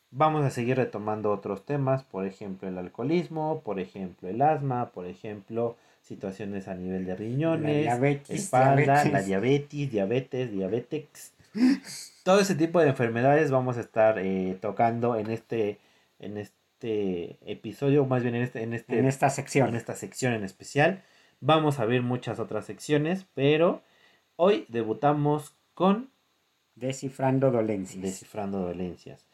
Vamos 0.09 0.45
a 0.45 0.49
seguir 0.49 0.77
retomando 0.77 1.31
otros 1.31 1.65
temas, 1.65 2.03
por 2.03 2.25
ejemplo 2.25 2.69
el 2.69 2.77
alcoholismo, 2.77 3.61
por 3.65 3.79
ejemplo 3.79 4.29
el 4.29 4.41
asma, 4.41 4.91
por 4.91 5.05
ejemplo 5.07 5.75
situaciones 6.01 6.67
a 6.67 6.75
nivel 6.75 7.05
de 7.05 7.15
riñones, 7.15 7.87
espalda, 8.29 9.03
la 9.05 9.21
diabetes, 9.21 9.91
diabetes, 9.91 10.51
diabetes. 10.51 11.33
Todo 12.23 12.39
ese 12.39 12.55
tipo 12.55 12.79
de 12.79 12.89
enfermedades 12.89 13.51
vamos 13.51 13.77
a 13.77 13.81
estar 13.81 14.19
eh, 14.19 14.57
tocando 14.61 15.15
en 15.15 15.29
este, 15.29 15.79
en 16.19 16.37
este 16.37 17.37
episodio, 17.45 18.05
más 18.05 18.23
bien 18.23 18.35
en, 18.35 18.43
este, 18.43 18.63
en, 18.63 18.73
este, 18.73 18.99
en 18.99 19.05
esta 19.05 19.29
sección. 19.29 19.69
En 19.69 19.75
esta 19.75 19.95
sección 19.95 20.33
en 20.33 20.43
especial. 20.43 21.03
Vamos 21.41 21.79
a 21.79 21.85
ver 21.85 22.01
muchas 22.01 22.39
otras 22.39 22.65
secciones, 22.65 23.25
pero 23.33 23.81
hoy 24.37 24.65
debutamos 24.69 25.55
con 25.73 26.09
Descifrando 26.75 27.51
dolencias. 27.51 28.01
Descifrando 28.01 28.59
dolencias. 28.59 29.25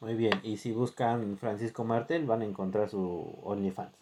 Muy 0.00 0.14
bien. 0.14 0.40
Y 0.42 0.56
si 0.58 0.72
buscan 0.72 1.36
Francisco 1.36 1.84
Martel, 1.84 2.26
van 2.26 2.42
a 2.42 2.44
encontrar 2.44 2.88
su 2.88 3.38
OnlyFans. 3.42 4.01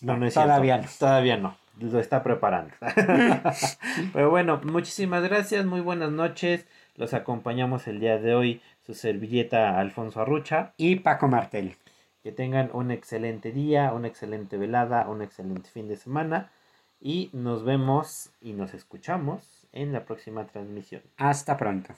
No, 0.00 0.16
no 0.16 0.26
es 0.26 0.34
todavía 0.34 0.78
no. 0.78 0.88
Todavía 0.98 1.36
no. 1.36 1.56
Lo 1.80 1.98
está 1.98 2.22
preparando. 2.22 2.74
Pero 4.12 4.30
bueno, 4.30 4.60
muchísimas 4.64 5.22
gracias. 5.22 5.64
Muy 5.64 5.80
buenas 5.80 6.10
noches. 6.10 6.66
Los 6.96 7.14
acompañamos 7.14 7.86
el 7.88 8.00
día 8.00 8.18
de 8.18 8.34
hoy. 8.34 8.62
Su 8.86 8.94
servilleta 8.94 9.78
Alfonso 9.78 10.20
Arrucha. 10.20 10.72
Y 10.76 10.96
Paco 10.96 11.28
Martel. 11.28 11.76
Que 12.22 12.32
tengan 12.32 12.70
un 12.72 12.90
excelente 12.90 13.52
día, 13.52 13.92
una 13.92 14.08
excelente 14.08 14.56
velada, 14.56 15.08
un 15.08 15.22
excelente 15.22 15.70
fin 15.70 15.88
de 15.88 15.96
semana. 15.96 16.50
Y 17.00 17.30
nos 17.32 17.64
vemos 17.64 18.30
y 18.40 18.52
nos 18.52 18.74
escuchamos 18.74 19.66
en 19.72 19.92
la 19.92 20.04
próxima 20.04 20.46
transmisión. 20.46 21.02
Hasta 21.16 21.56
pronto. 21.56 21.94